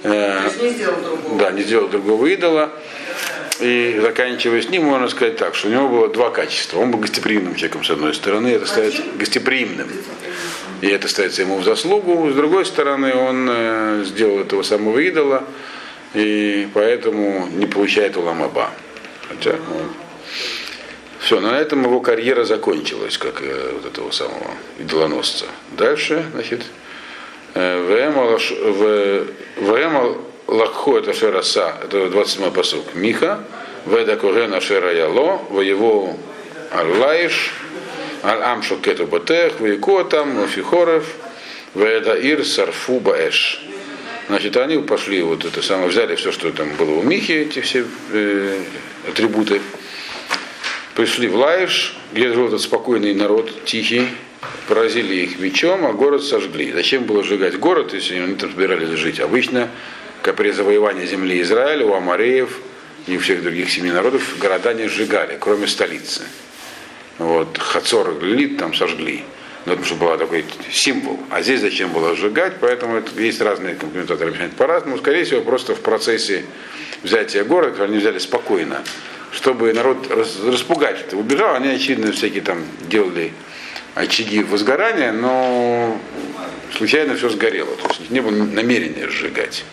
То 0.02 0.44
есть 0.46 0.62
не 0.62 0.70
сделал 0.70 1.02
другого. 1.02 1.40
Да, 1.40 1.52
не 1.52 1.62
сделал 1.62 1.88
другого 1.88 2.26
идола. 2.28 2.72
И 3.60 4.00
заканчивая 4.02 4.62
с 4.62 4.70
ним, 4.70 4.86
можно 4.86 5.10
сказать 5.10 5.36
так, 5.36 5.54
что 5.54 5.68
у 5.68 5.72
него 5.72 5.90
было 5.90 6.08
два 6.08 6.30
качества. 6.30 6.80
Он 6.80 6.92
был 6.92 7.00
гостеприимным 7.00 7.56
человеком, 7.56 7.84
с 7.84 7.90
одной 7.90 8.14
стороны, 8.14 8.48
это 8.48 8.66
ставится 8.66 9.02
гостеприимным. 9.18 9.90
И 10.82 10.88
это 10.88 11.08
ставится 11.08 11.42
ему 11.42 11.58
в 11.58 11.64
заслугу. 11.64 12.30
С 12.30 12.36
другой 12.36 12.66
стороны, 12.66 13.14
он 13.14 13.48
э, 13.50 14.04
сделал 14.06 14.40
этого 14.40 14.64
самого 14.64 15.00
идола, 15.00 15.44
и 16.14 16.68
поэтому 16.74 17.48
не 17.48 17.66
получает 17.66 18.18
уламаба. 18.18 18.72
Хотя, 19.28 19.52
вот. 19.52 19.92
Все, 21.20 21.42
на 21.42 21.60
этом 21.60 21.84
его 21.84 22.00
карьера 22.00 22.46
закончилась, 22.46 23.18
как 23.18 23.42
э, 23.42 23.72
вот 23.74 23.86
этого 23.86 24.12
самого 24.12 24.52
идолоносца. 24.80 25.46
Дальше, 25.72 26.26
значит, 26.34 26.64
ВМ 27.54 28.16
Лакху 30.48 30.98
это 30.98 31.14
Шераса, 31.14 31.76
это 31.84 32.10
27 32.10 32.52
посук. 32.52 32.96
Миха, 32.96 33.44
Веда 33.86 34.16
Курена 34.16 34.60
Шера 34.62 34.94
Яло, 34.94 35.42
Воево 35.50 36.16
Аллаиш, 36.72 37.54
Аль-Ам 38.24 38.64
Шокету 38.64 39.06
Батех, 39.06 39.60
Вейкотам, 39.60 40.48
Фихорев, 40.48 41.06
Веда 41.76 42.16
Ир 42.16 42.46
Сарфу 42.46 43.00
Баэш. 43.00 43.62
Значит, 44.28 44.58
они 44.58 44.78
пошли, 44.78 45.22
вот 45.24 45.46
это 45.46 45.62
самое, 45.62 45.90
взяли 45.90 46.16
все, 46.16 46.32
что 46.32 46.52
там 46.52 46.70
было 46.76 46.92
у 46.92 47.02
Михи, 47.02 47.32
эти 47.32 47.62
все 47.62 47.86
э, 48.12 48.62
атрибуты, 49.08 49.60
пришли 50.96 51.28
в 51.28 51.36
Лаиш, 51.36 51.96
где 52.14 52.32
жил 52.32 52.48
этот 52.48 52.62
спокойный 52.62 53.16
народ, 53.16 53.66
тихий, 53.66 54.08
поразили 54.68 55.16
их 55.16 55.40
мечом, 55.40 55.86
а 55.86 55.94
город 55.94 56.24
сожгли. 56.24 56.72
Зачем 56.74 57.06
было 57.06 57.24
сжигать 57.24 57.58
город, 57.58 57.94
если 57.94 58.20
они 58.20 58.36
там 58.36 58.52
собирались 58.52 58.90
жить? 59.00 59.20
Обычно 59.20 59.70
при 60.22 60.52
завоевании 60.52 61.06
земли 61.06 61.42
Израиля 61.42 61.86
у 61.86 61.94
Амареев 61.94 62.60
и 63.08 63.18
у 63.18 63.20
всех 63.20 63.42
других 63.42 63.72
семи 63.72 63.90
народов 63.92 64.38
города 64.38 64.74
не 64.74 64.88
сжигали, 64.88 65.38
кроме 65.40 65.66
столицы. 65.66 66.24
Вот, 67.20 67.58
Хацор 67.58 68.18
Лилит 68.22 68.58
там 68.58 68.74
сожгли. 68.74 69.24
Но 69.66 69.74
это 69.74 69.94
был 69.96 70.18
такой 70.18 70.46
символ. 70.72 71.20
А 71.30 71.42
здесь 71.42 71.60
зачем 71.60 71.92
было 71.92 72.16
сжигать, 72.16 72.54
поэтому 72.60 72.96
это, 72.96 73.22
есть 73.22 73.42
разные 73.42 73.76
комментаторы 73.76 74.30
объясняют 74.30 74.56
по-разному. 74.56 74.98
Скорее 74.98 75.26
всего, 75.26 75.42
просто 75.42 75.76
в 75.76 75.82
процессе 75.82 76.46
взятия 77.04 77.44
города, 77.44 77.84
они 77.84 77.98
взяли 77.98 78.20
спокойно, 78.20 78.84
чтобы 79.32 79.74
народ 79.74 80.10
распугать. 80.46 81.02
Это 81.02 81.18
убежал, 81.18 81.56
они, 81.56 81.68
очевидно, 81.68 82.12
всякие 82.14 82.42
там 82.42 82.64
делали 82.90 83.34
очаги 83.96 84.42
возгорания, 84.44 85.12
но 85.12 86.00
случайно 86.78 87.16
все 87.16 87.30
сгорело. 87.30 87.76
То 87.76 87.90
есть 87.90 88.10
не 88.10 88.22
было 88.22 88.32
намерения 88.32 89.10
сжигать. 89.10 89.66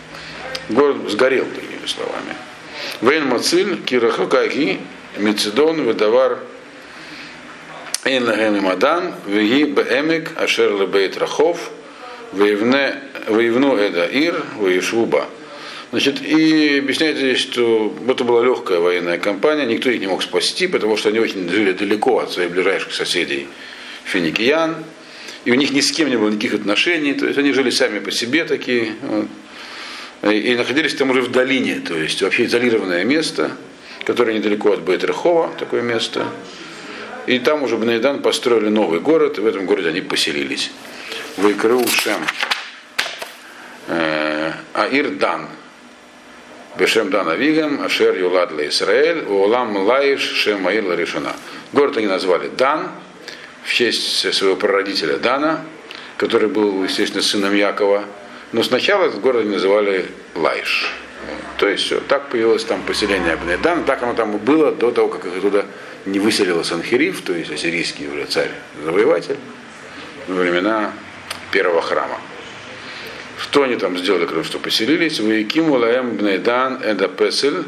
Город 0.69 0.97
сгорел, 1.07 1.45
другими 1.45 1.87
словами. 1.87 2.35
ואין 3.01 3.27
מציל, 3.27 3.81
כי 3.83 4.19
רחוקה 4.19 4.79
היא 5.17 5.36
מצידון, 5.36 5.87
ודבר 5.87 6.39
אין 8.07 8.23
להם 8.23 8.61
עם 8.61 8.78
אדם, 8.78 9.13
והיא 9.27 9.65
בעמק 9.65 10.31
אשר 10.37 10.71
לבית 10.79 11.17
רחוב, 11.17 11.71
ויבנו 12.31 13.75
את 13.75 14.05
העיר, 14.05 14.45
וישבו 14.55 15.02
בה. 15.02 15.25
Значит, 15.91 16.21
и 16.21 16.77
объясняется 16.79 17.21
здесь, 17.21 17.39
что 17.39 17.93
это 18.07 18.23
была 18.23 18.45
легкая 18.45 18.79
военная 18.79 19.17
кампания, 19.17 19.65
никто 19.65 19.89
их 19.89 19.99
не 19.99 20.07
мог 20.07 20.23
спасти, 20.23 20.67
потому 20.67 20.95
что 20.95 21.09
они 21.09 21.19
очень 21.19 21.49
жили 21.49 21.73
далеко 21.73 22.19
от 22.19 22.31
своих 22.31 22.51
ближайших 22.51 22.93
соседей 22.93 23.47
финикиян, 24.05 24.77
и 25.43 25.51
у 25.51 25.55
них 25.55 25.71
ни 25.71 25.81
с 25.81 25.91
кем 25.91 26.09
не 26.09 26.15
было 26.15 26.29
никаких 26.29 26.53
отношений, 26.53 27.13
то 27.13 27.25
есть 27.25 27.37
они 27.37 27.51
жили 27.51 27.71
сами 27.71 27.99
по 27.99 28.11
себе 28.11 28.45
такие, 28.45 28.93
вот, 29.01 29.27
и 30.31 30.55
находились 30.55 30.95
там 30.95 31.09
уже 31.09 31.21
в 31.21 31.31
долине, 31.31 31.81
то 31.85 31.93
есть 31.93 32.21
вообще 32.21 32.45
изолированное 32.45 33.03
место, 33.03 33.51
которое 34.05 34.33
недалеко 34.33 34.71
от 34.71 34.81
Бейтрахова, 34.81 35.51
такое 35.59 35.81
место. 35.81 36.25
И 37.27 37.39
там 37.39 37.61
уже 37.61 37.75
Бнайдан 37.75 38.21
построили 38.21 38.69
новый 38.69 39.01
город, 39.01 39.37
и 39.37 39.41
в 39.41 39.45
этом 39.45 39.65
городе 39.65 39.89
они 39.89 39.99
поселились. 39.99 40.71
Выкрыл 41.35 41.85
э, 43.87 44.51
Аир 44.73 45.09
Дан, 45.11 45.47
Бешем 46.79 47.11
Дан 47.11 47.27
Авигам, 47.27 47.83
Ашер 47.83 48.17
Юлад 48.17 48.53
Ла 48.53 48.65
Исраэль, 48.67 49.25
Улам 49.25 49.75
Лаиш 49.75 50.21
Шем 50.21 50.65
Аир 50.67 50.85
Ларишана. 50.85 51.33
Город 51.73 51.97
они 51.97 52.07
назвали 52.07 52.47
Дан, 52.47 52.91
в 53.63 53.73
честь 53.73 54.33
своего 54.33 54.55
прародителя 54.55 55.17
Дана, 55.17 55.65
который 56.15 56.47
был, 56.47 56.85
естественно, 56.85 57.21
сыном 57.21 57.53
Якова. 57.53 58.05
Но 58.53 58.63
сначала 58.63 59.03
этот 59.03 59.19
город 59.19 59.45
называли 59.45 60.05
Лайш. 60.33 60.93
То 61.57 61.67
есть 61.67 61.83
все, 61.83 61.99
так 61.99 62.29
появилось 62.29 62.63
там 62.63 62.83
поселение 62.83 63.33
Абнедан, 63.33 63.83
так 63.83 64.01
оно 64.03 64.13
там 64.13 64.37
и 64.37 64.39
было 64.39 64.71
до 64.71 64.91
того, 64.91 65.09
как 65.09 65.25
их 65.25 65.41
туда 65.41 65.65
не 66.07 66.19
выселил 66.19 66.63
Санхириф, 66.63 67.21
то 67.21 67.33
есть 67.33 67.51
ассирийский 67.51 68.07
уже 68.07 68.25
царь-завоеватель, 68.25 69.37
во 70.27 70.35
времена 70.35 70.93
первого 71.51 71.81
храма. 71.81 72.19
Что 73.39 73.63
они 73.63 73.75
там 73.75 73.97
сделали, 73.97 74.25
кроме 74.25 74.43
что 74.43 74.59
поселились? 74.59 75.19
Ваикиму 75.19 75.75
лаэм 75.75 76.17
бнейдан 76.17 76.81
эда 76.81 77.07
песель. 77.07 77.63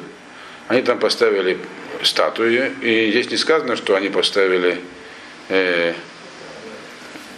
Они 0.67 0.81
там 0.81 0.99
поставили 0.99 1.57
статуи. 2.03 2.71
И 2.81 3.11
здесь 3.11 3.29
не 3.29 3.37
сказано, 3.37 3.75
что 3.75 3.95
они 3.95 4.09
поставили 4.09 4.79
э, 5.49 5.93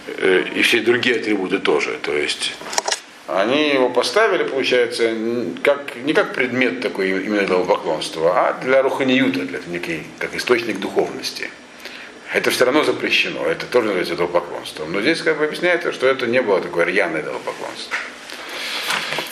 э, 0.08 0.44
и 0.56 0.62
все 0.62 0.80
другие 0.80 1.18
атрибуты 1.18 1.60
тоже. 1.60 2.00
То 2.02 2.14
есть 2.14 2.54
они 3.40 3.70
его 3.70 3.90
поставили, 3.90 4.44
получается, 4.44 5.16
как, 5.64 5.96
не 5.96 6.14
как 6.14 6.34
предмет 6.34 6.82
такой 6.82 7.10
именно 7.10 7.42
этого 7.42 7.64
поклонства, 7.64 8.32
а 8.36 8.54
для 8.62 8.82
руханиюта, 8.82 9.42
для 9.42 9.60
некий, 9.68 10.04
как 10.20 10.36
источник 10.36 10.80
духовности. 10.80 11.50
Это 12.34 12.50
все 12.50 12.66
равно 12.66 12.84
запрещено, 12.84 13.46
это 13.46 13.66
тоже 13.66 13.88
называется 13.88 14.16
поклонством. 14.26 14.92
Но 14.92 15.02
здесь 15.02 15.22
как 15.22 15.38
бы 15.38 15.46
объясняется, 15.46 15.92
что 15.92 16.08
это 16.08 16.28
не 16.28 16.42
было 16.42 16.62
такое 16.62 16.86
рьяное 16.86 17.24
поклонства. 17.24 17.96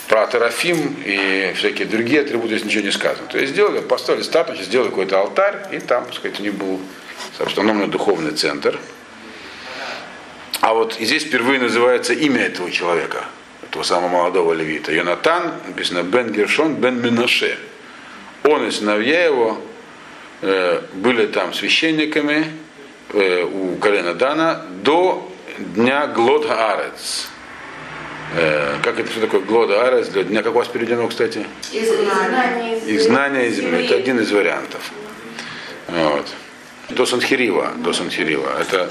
Про 0.07 0.27
Терафим 0.27 0.97
и 1.05 1.53
всякие 1.55 1.87
другие 1.87 2.21
атрибуты 2.21 2.55
здесь 2.55 2.65
ничего 2.65 2.83
не 2.83 2.91
сказано. 2.91 3.27
То 3.27 3.37
есть 3.37 3.53
сделали, 3.53 3.79
поставили 3.79 4.23
статус, 4.23 4.59
сделали 4.59 4.89
какой-то 4.89 5.19
алтарь, 5.19 5.67
и 5.71 5.79
там, 5.79 6.05
так 6.05 6.15
сказать, 6.15 6.39
у 6.39 6.43
них 6.43 6.55
был 6.55 6.79
автономный 7.37 7.87
духовный 7.87 8.31
центр. 8.31 8.79
А 10.61 10.73
вот 10.73 10.95
здесь 10.99 11.23
впервые 11.23 11.59
называется 11.59 12.13
имя 12.13 12.41
этого 12.41 12.69
человека– 12.71 13.25
этого 13.69 13.83
самого 13.83 14.09
молодого 14.09 14.53
левита. 14.53 14.91
Йонатан, 14.91 15.53
написано 15.67 16.03
Бен 16.03 16.31
Гершон, 16.31 16.75
Бен 16.75 17.01
Миноше. 17.01 17.57
Он 18.43 18.67
и 18.67 18.71
сыновья 18.71 19.25
его 19.25 19.61
э, 20.41 20.81
были 20.93 21.27
там 21.27 21.53
священниками 21.53 22.47
э, 23.13 23.43
у 23.43 23.75
колена 23.75 24.15
Дана 24.15 24.65
до 24.81 25.31
дня 25.59 26.07
Глод 26.07 26.49
Арец. 26.49 27.27
Э, 28.35 28.77
как 28.81 28.99
это 28.99 29.11
что 29.11 29.21
такое 29.21 29.41
Глод 29.41 29.69
Арец? 29.71 30.07
Для 30.07 30.23
дня, 30.23 30.41
как 30.41 30.55
у 30.55 30.57
вас 30.57 30.67
переведено, 30.67 31.07
кстати? 31.07 31.45
Изгнание 32.87 33.49
из 33.49 33.55
земли. 33.57 33.85
Это 33.85 33.95
один 33.95 34.19
из 34.19 34.31
вариантов. 34.31 34.91
Вот. 35.87 36.27
До 36.89 37.05
Санхирива. 37.05 37.73
До 37.77 37.93
Санхирива. 37.93 38.49
Это, 38.59 38.89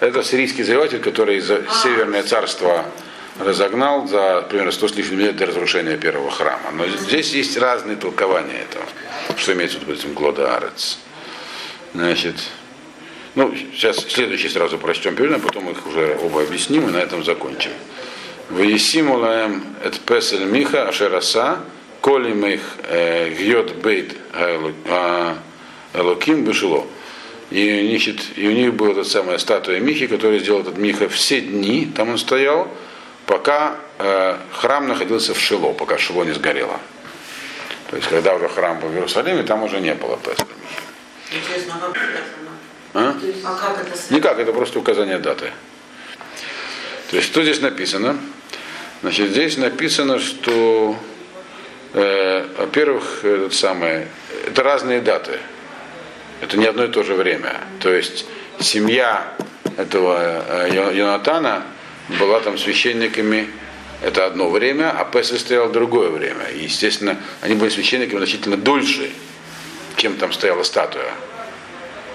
это 0.00 0.22
сирийский 0.22 0.64
завоеватель, 0.64 1.00
который 1.00 1.38
из 1.38 1.46
Северное 1.82 2.24
царство 2.24 2.84
разогнал 3.38 4.06
за 4.06 4.42
примерно 4.48 4.72
100 4.72 4.88
с 4.88 4.96
лишним 4.96 5.20
лет 5.20 5.36
до 5.36 5.46
разрушения 5.46 5.96
первого 5.96 6.30
храма. 6.30 6.70
Но 6.72 6.86
здесь 6.86 7.32
есть 7.32 7.56
разные 7.56 7.96
толкования 7.96 8.58
этого, 8.70 8.84
что 9.36 9.52
имеется 9.52 9.78
в 9.78 9.82
виду 9.82 9.94
этим 9.94 10.14
Глода 10.14 10.56
Арец. 10.56 10.98
Значит, 11.94 12.36
ну, 13.34 13.54
сейчас 13.72 13.98
следующий 13.98 14.48
сразу 14.48 14.78
прочтем 14.78 15.14
перед, 15.14 15.32
а 15.32 15.38
потом 15.38 15.70
их 15.70 15.86
уже 15.86 16.18
оба 16.22 16.42
объясним 16.42 16.88
и 16.88 16.92
на 16.92 16.98
этом 16.98 17.24
закончим. 17.24 17.72
Ваесиму 18.48 19.18
лаем 19.18 19.62
эт 19.84 19.98
песель 20.00 20.44
миха 20.44 20.88
ашераса, 20.88 21.58
коли 22.00 22.32
их 22.54 22.62
э, 22.84 23.34
гьет 23.34 23.76
бейт 23.76 24.16
элоким 25.92 26.44
бешило. 26.44 26.86
И, 27.50 27.88
значит, 27.90 28.20
и 28.36 28.46
у 28.48 28.52
них 28.52 28.74
была 28.74 28.92
эта 28.92 29.04
самая 29.04 29.38
статуя 29.38 29.78
Михи, 29.80 30.06
которая 30.06 30.40
сделал 30.40 30.62
этот 30.62 30.78
Миха 30.78 31.08
все 31.08 31.40
дни, 31.40 31.90
там 31.94 32.10
он 32.10 32.18
стоял, 32.18 32.68
пока 33.26 33.76
э, 33.98 34.38
храм 34.52 34.88
находился 34.88 35.34
в 35.34 35.40
Шило, 35.40 35.72
пока 35.72 35.98
Шило 35.98 36.24
не 36.24 36.32
сгорело. 36.32 36.80
То 37.90 37.96
есть, 37.96 38.08
когда 38.08 38.34
уже 38.34 38.48
храм 38.48 38.80
был 38.80 38.88
в 38.88 38.94
Иерусалиме, 38.94 39.42
там 39.42 39.62
уже 39.62 39.80
не 39.80 39.94
было 39.94 40.16
Песха. 40.16 40.46
Интересно, 41.30 41.74
а 41.76 41.86
как 41.86 41.96
это? 41.96 42.22
А? 42.94 43.14
а 43.44 43.54
как 43.54 43.86
это 43.86 44.14
Никак, 44.14 44.38
это 44.38 44.52
просто 44.52 44.78
указание 44.78 45.18
даты. 45.18 45.52
То 47.10 47.16
есть, 47.16 47.28
что 47.28 47.42
здесь 47.42 47.60
написано? 47.60 48.18
Значит, 49.02 49.30
здесь 49.30 49.56
написано, 49.58 50.18
что, 50.18 50.96
э, 51.92 52.46
во-первых, 52.58 53.24
этот 53.24 53.54
самый, 53.54 54.06
это 54.46 54.62
разные 54.62 55.00
даты. 55.00 55.38
Это 56.40 56.56
не 56.56 56.66
одно 56.66 56.84
и 56.84 56.88
то 56.88 57.02
же 57.02 57.14
время. 57.14 57.60
То 57.80 57.92
есть, 57.92 58.26
семья 58.58 59.32
этого 59.76 60.16
э, 60.66 60.94
Йонатана 60.94 61.64
была 62.08 62.40
там 62.40 62.58
священниками 62.58 63.48
это 64.02 64.26
одно 64.26 64.50
время, 64.50 64.90
а 64.90 65.04
Песах 65.04 65.40
стоял 65.40 65.70
другое 65.70 66.10
время. 66.10 66.46
И, 66.46 66.64
естественно, 66.64 67.18
они 67.40 67.54
были 67.54 67.70
священниками 67.70 68.18
значительно 68.18 68.56
дольше, 68.56 69.10
чем 69.96 70.16
там 70.16 70.32
стояла 70.32 70.62
статуя. 70.62 71.12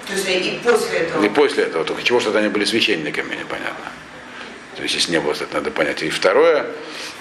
То 0.06 0.12
есть 0.14 0.28
и 0.28 0.60
после 0.62 0.98
этого? 0.98 1.24
И 1.24 1.28
после 1.28 1.64
этого, 1.64 1.84
только 1.84 2.02
чего, 2.02 2.20
что 2.20 2.36
они 2.36 2.48
были 2.48 2.64
священниками, 2.64 3.34
непонятно. 3.34 3.92
То 4.76 4.82
есть, 4.82 4.94
если 4.94 5.12
не 5.12 5.20
было, 5.20 5.32
это 5.32 5.46
надо 5.52 5.70
понять. 5.70 6.02
И 6.02 6.10
второе, 6.10 6.66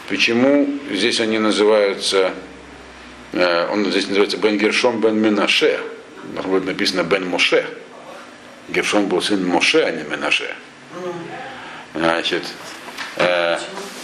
почему 0.08 0.80
здесь 0.92 1.20
они 1.20 1.38
называются, 1.38 2.34
э, 3.34 3.68
он 3.72 3.86
здесь 3.92 4.08
называется 4.08 4.38
Бен 4.38 4.58
Гершом 4.58 5.02
Бен 5.02 5.20
Минаше. 5.20 5.80
Должно 6.34 6.54
быть 6.54 6.66
написано 6.66 7.04
Бен 7.04 7.28
Моше. 7.28 7.66
Гершон 8.70 9.08
был 9.08 9.22
сын 9.22 9.46
Моше, 9.46 9.84
а 9.84 9.92
не 9.92 10.04
Минаше. 10.04 10.56
Mm. 10.96 11.14
Значит, 11.94 12.44
э, 13.18 13.58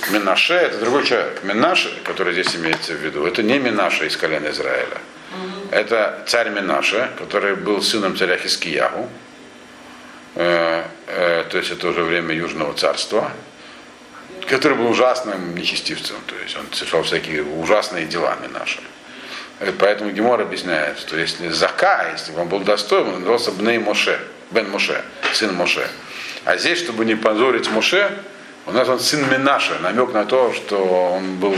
Минаше 0.10 0.54
это 0.54 0.80
другой 0.80 1.06
человек. 1.06 1.44
Минаше, 1.44 1.94
который 2.04 2.34
здесь 2.34 2.56
имеется 2.56 2.94
в 2.94 2.98
виду, 2.98 3.26
это 3.26 3.44
не 3.44 3.60
Минаше 3.60 4.08
из 4.08 4.18
колена 4.18 4.50
Израиля. 4.50 4.98
Это 5.72 6.24
царь 6.28 6.50
Минаше, 6.50 7.12
который 7.18 7.56
был 7.56 7.82
сыном 7.82 8.16
царя 8.16 8.38
Хискиягу. 8.38 9.10
Э, 10.36 10.84
э, 11.08 11.44
то 11.50 11.58
есть 11.58 11.72
это 11.72 11.88
уже 11.88 12.04
время 12.04 12.34
Южного 12.34 12.74
царства 12.74 13.32
который 14.48 14.78
был 14.78 14.88
ужасным 14.90 15.56
нечестивцем, 15.56 16.16
то 16.26 16.36
есть 16.36 16.56
он 16.56 16.66
совершал 16.72 17.04
всякие 17.04 17.44
ужасные 17.44 18.06
дела 18.06 18.36
Минаше. 18.42 18.80
Э, 19.60 19.72
поэтому 19.78 20.12
Гемор 20.12 20.42
объясняет, 20.42 21.00
что 21.00 21.18
если 21.18 21.50
Зака, 21.50 22.10
если 22.12 22.32
бы 22.32 22.42
он 22.42 22.48
был 22.48 22.60
достоин, 22.60 23.08
он 23.08 23.14
назывался 23.16 23.52
Бней 23.52 23.78
Моше, 23.78 24.20
Бен 24.52 24.70
Моше, 24.70 25.04
сын 25.34 25.54
Моше. 25.54 25.88
А 26.48 26.56
здесь, 26.56 26.80
чтобы 26.80 27.04
не 27.04 27.16
позорить 27.16 27.70
Муше, 27.72 28.10
у 28.68 28.72
нас 28.72 28.88
он 28.88 29.02
сын 29.02 29.30
Минаша, 29.30 29.80
намек 29.80 30.14
на 30.14 30.24
то, 30.24 30.54
что 30.54 30.78
он 30.78 31.36
был 31.40 31.54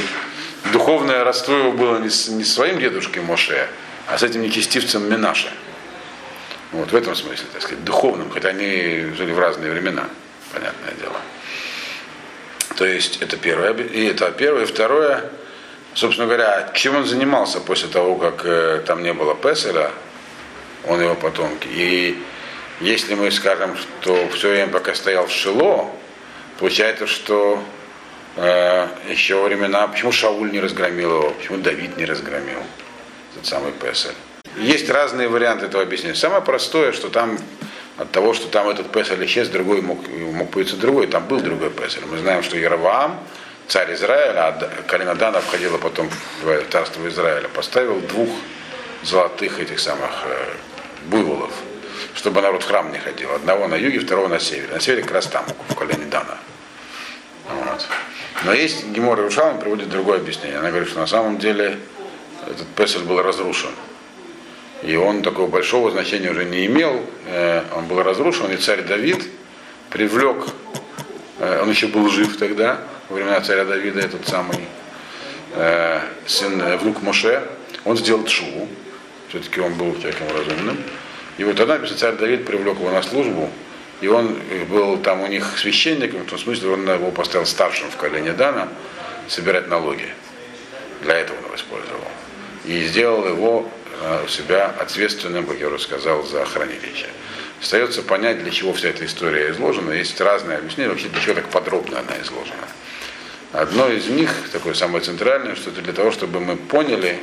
духовное 0.73 1.23
родство 1.23 1.55
его 1.55 1.73
было 1.73 1.99
не 1.99 2.09
с, 2.09 2.27
не 2.27 2.43
своим 2.43 2.79
дедушкой 2.79 3.21
Моше, 3.21 3.67
а 4.07 4.17
с 4.17 4.23
этим 4.23 4.41
нечестивцем 4.41 5.07
Минаша. 5.07 5.49
Вот 6.71 6.91
в 6.91 6.95
этом 6.95 7.13
смысле, 7.13 7.45
так 7.53 7.61
сказать, 7.61 7.83
духовным, 7.83 8.31
хотя 8.31 8.49
они 8.49 9.11
жили 9.15 9.31
в 9.31 9.37
разные 9.37 9.69
времена, 9.69 10.05
понятное 10.51 10.95
дело. 10.99 11.17
То 12.75 12.85
есть 12.85 13.21
это 13.21 13.37
первое, 13.37 13.73
и 13.73 14.07
это 14.07 14.31
первое, 14.31 14.63
и 14.63 14.65
второе, 14.65 15.23
собственно 15.93 16.25
говоря, 16.25 16.71
чем 16.73 16.95
он 16.95 17.05
занимался 17.05 17.59
после 17.59 17.89
того, 17.89 18.15
как 18.15 18.43
э, 18.43 18.81
там 18.87 19.03
не 19.03 19.13
было 19.13 19.35
Песеля, 19.35 19.91
он 20.87 20.99
его 20.99 21.13
потомки. 21.13 21.67
И 21.69 22.23
если 22.79 23.13
мы 23.13 23.29
скажем, 23.31 23.75
что 23.75 24.29
все 24.29 24.49
время, 24.51 24.71
пока 24.71 24.95
стоял 24.95 25.27
в 25.27 25.31
Шило, 25.31 25.89
получается, 26.59 27.07
что 27.07 27.61
э, 28.37 28.87
еще 29.09 29.35
во 29.35 29.43
времена, 29.43 29.87
почему 29.87 30.11
Шауль 30.11 30.51
не 30.51 30.59
разгромил 30.59 31.17
его, 31.17 31.31
почему 31.31 31.57
Давид 31.57 31.97
не 31.97 32.05
разгромил 32.05 32.59
этот 33.33 33.45
самый 33.45 33.73
Песель. 33.73 34.15
Есть 34.57 34.89
разные 34.89 35.27
варианты 35.27 35.65
этого 35.65 35.83
объяснения. 35.83 36.15
Самое 36.15 36.41
простое, 36.41 36.93
что 36.93 37.09
там 37.09 37.37
от 37.97 38.11
того, 38.11 38.33
что 38.33 38.47
там 38.47 38.69
этот 38.69 38.91
Песель 38.91 39.23
исчез, 39.25 39.49
другой 39.49 39.81
мог, 39.81 40.07
мог 40.07 40.49
появиться 40.49 40.77
другой, 40.77 41.07
там 41.07 41.27
был 41.27 41.41
другой 41.41 41.71
Песель. 41.71 42.03
Мы 42.09 42.17
знаем, 42.17 42.43
что 42.43 42.57
Яроваам, 42.57 43.19
царь 43.67 43.93
Израиля, 43.93 44.47
а 44.47 44.83
колено 44.87 45.15
Дана 45.15 45.41
входила 45.41 45.77
потом 45.77 46.09
в 46.41 46.63
царство 46.71 47.05
Израиля, 47.09 47.49
поставил 47.49 47.99
двух 47.99 48.29
золотых 49.03 49.59
этих 49.59 49.79
самых 49.79 50.11
э, 50.25 50.53
буйволов– 51.09 51.51
чтобы 52.15 52.41
народ 52.41 52.63
в 52.63 52.67
храм 52.67 52.91
не 52.91 52.99
ходил. 52.99 53.33
Одного 53.33 53.67
на 53.67 53.75
юге, 53.75 53.99
второго 53.99 54.27
на 54.27 54.39
севере. 54.39 54.73
На 54.73 54.79
севере 54.79 55.03
как 55.03 55.13
раз 55.13 55.27
там, 55.27 55.45
в 55.67 55.75
колене 55.75 56.05
Дана. 56.05 56.37
Вот. 57.49 57.87
Но 58.45 58.53
есть 58.53 58.85
Гемор 58.87 59.19
Иерушалам 59.19 59.59
приводит 59.59 59.89
другое 59.89 60.19
объяснение. 60.19 60.59
Она 60.59 60.69
говорит, 60.69 60.89
что 60.89 60.99
на 60.99 61.07
самом 61.07 61.37
деле 61.39 61.79
этот 62.47 62.67
Песель 62.69 63.03
был 63.03 63.21
разрушен. 63.21 63.71
И 64.81 64.95
он 64.95 65.23
такого 65.23 65.47
большого 65.47 65.91
значения 65.91 66.31
уже 66.31 66.45
не 66.45 66.65
имел. 66.65 67.03
Э, 67.25 67.63
он 67.75 67.85
был 67.87 68.01
разрушен, 68.01 68.51
и 68.51 68.57
царь 68.57 68.81
Давид 68.83 69.27
привлек, 69.89 70.47
э, 71.39 71.61
он 71.61 71.69
еще 71.69 71.87
был 71.87 72.09
жив 72.09 72.37
тогда, 72.37 72.79
во 73.09 73.15
времена 73.15 73.41
царя 73.41 73.65
Давида, 73.65 73.99
этот 73.99 74.27
самый 74.27 74.59
э, 75.53 75.99
сын, 76.25 76.77
внук 76.77 77.01
Моше, 77.01 77.43
он 77.83 77.97
сделал 77.97 78.25
шуву. 78.27 78.69
Все-таки 79.29 79.59
он 79.59 79.73
был 79.73 79.93
человеком 79.95 80.27
разумным. 80.35 80.77
И 81.39 81.43
вот 81.45 81.55
тогда 81.55 81.79
царь 81.87 82.15
Давид 82.15 82.45
привлек 82.45 82.79
его 82.79 82.91
на 82.91 83.01
службу, 83.01 83.49
И 84.01 84.07
он 84.07 84.37
был 84.69 84.97
там 84.97 85.21
у 85.21 85.27
них 85.27 85.57
священником, 85.57 86.23
в 86.23 86.29
том 86.29 86.37
смысле, 86.37 86.71
он 86.71 86.89
его 86.89 87.11
поставил 87.11 87.45
старшим 87.45 87.89
в 87.89 87.95
колене 87.95 88.33
Дана 88.33 88.67
собирать 89.29 89.69
налоги. 89.69 90.09
Для 91.01 91.15
этого 91.15 91.37
он 91.37 91.45
его 91.45 91.55
использовал. 91.55 92.07
И 92.65 92.83
сделал 92.87 93.25
его 93.25 93.69
э, 94.01 94.25
себя 94.27 94.65
ответственным, 94.65 95.45
как 95.45 95.59
я 95.59 95.67
уже 95.67 95.79
сказал, 95.79 96.23
за 96.23 96.43
хранилище. 96.43 97.07
Остается 97.61 98.01
понять, 98.01 98.43
для 98.43 98.51
чего 98.51 98.73
вся 98.73 98.89
эта 98.89 99.05
история 99.05 99.49
изложена. 99.51 99.91
Есть 99.93 100.19
разные 100.19 100.57
объяснения, 100.57 100.89
вообще 100.89 101.07
для 101.07 101.21
чего 101.21 101.35
так 101.35 101.47
подробно 101.47 101.99
она 101.99 102.21
изложена. 102.21 102.67
Одно 103.53 103.87
из 103.87 104.07
них, 104.07 104.29
такое 104.51 104.73
самое 104.73 105.01
центральное, 105.05 105.55
что 105.55 105.69
это 105.69 105.81
для 105.81 105.93
того, 105.93 106.11
чтобы 106.11 106.41
мы 106.41 106.57
поняли 106.57 107.17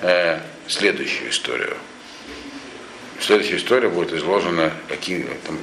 э, 0.00 0.40
следующую 0.66 1.28
историю. 1.28 1.76
Следующая 3.20 3.56
история 3.56 3.88
будет 3.88 4.12
изложена, 4.12 4.72
какие 4.88 5.24
там, 5.46 5.58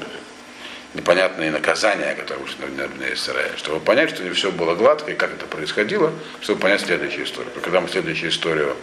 непонятные 0.93 1.51
наказания, 1.51 2.15
которые 2.15 2.45
вышли 2.45 2.65
на, 2.65 3.13
Израиль. 3.13 3.57
Чтобы 3.57 3.79
понять, 3.79 4.09
что 4.09 4.23
не 4.23 4.31
все 4.31 4.51
было 4.51 4.75
гладко 4.75 5.11
и 5.11 5.15
как 5.15 5.33
это 5.33 5.45
происходило, 5.45 6.11
чтобы 6.41 6.59
понять 6.59 6.81
следующую 6.81 7.25
историю. 7.25 7.51
Когда 7.63 7.81
мы 7.81 7.89
следующую 7.89 8.29
историю 8.29 8.75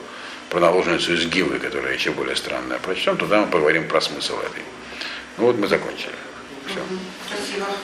про 0.50 0.60
наложницу 0.60 1.14
из 1.14 1.26
Гивы, 1.26 1.58
которая 1.58 1.94
еще 1.94 2.10
более 2.10 2.36
странная, 2.36 2.78
прочтем, 2.78 3.16
тогда 3.16 3.40
мы 3.40 3.46
поговорим 3.48 3.88
про 3.88 4.00
смысл 4.00 4.38
этой. 4.40 4.62
Ну 5.38 5.46
вот 5.46 5.58
мы 5.58 5.66
закончили. 5.66 6.12
Все. 6.66 6.80
Спасибо. 7.28 7.66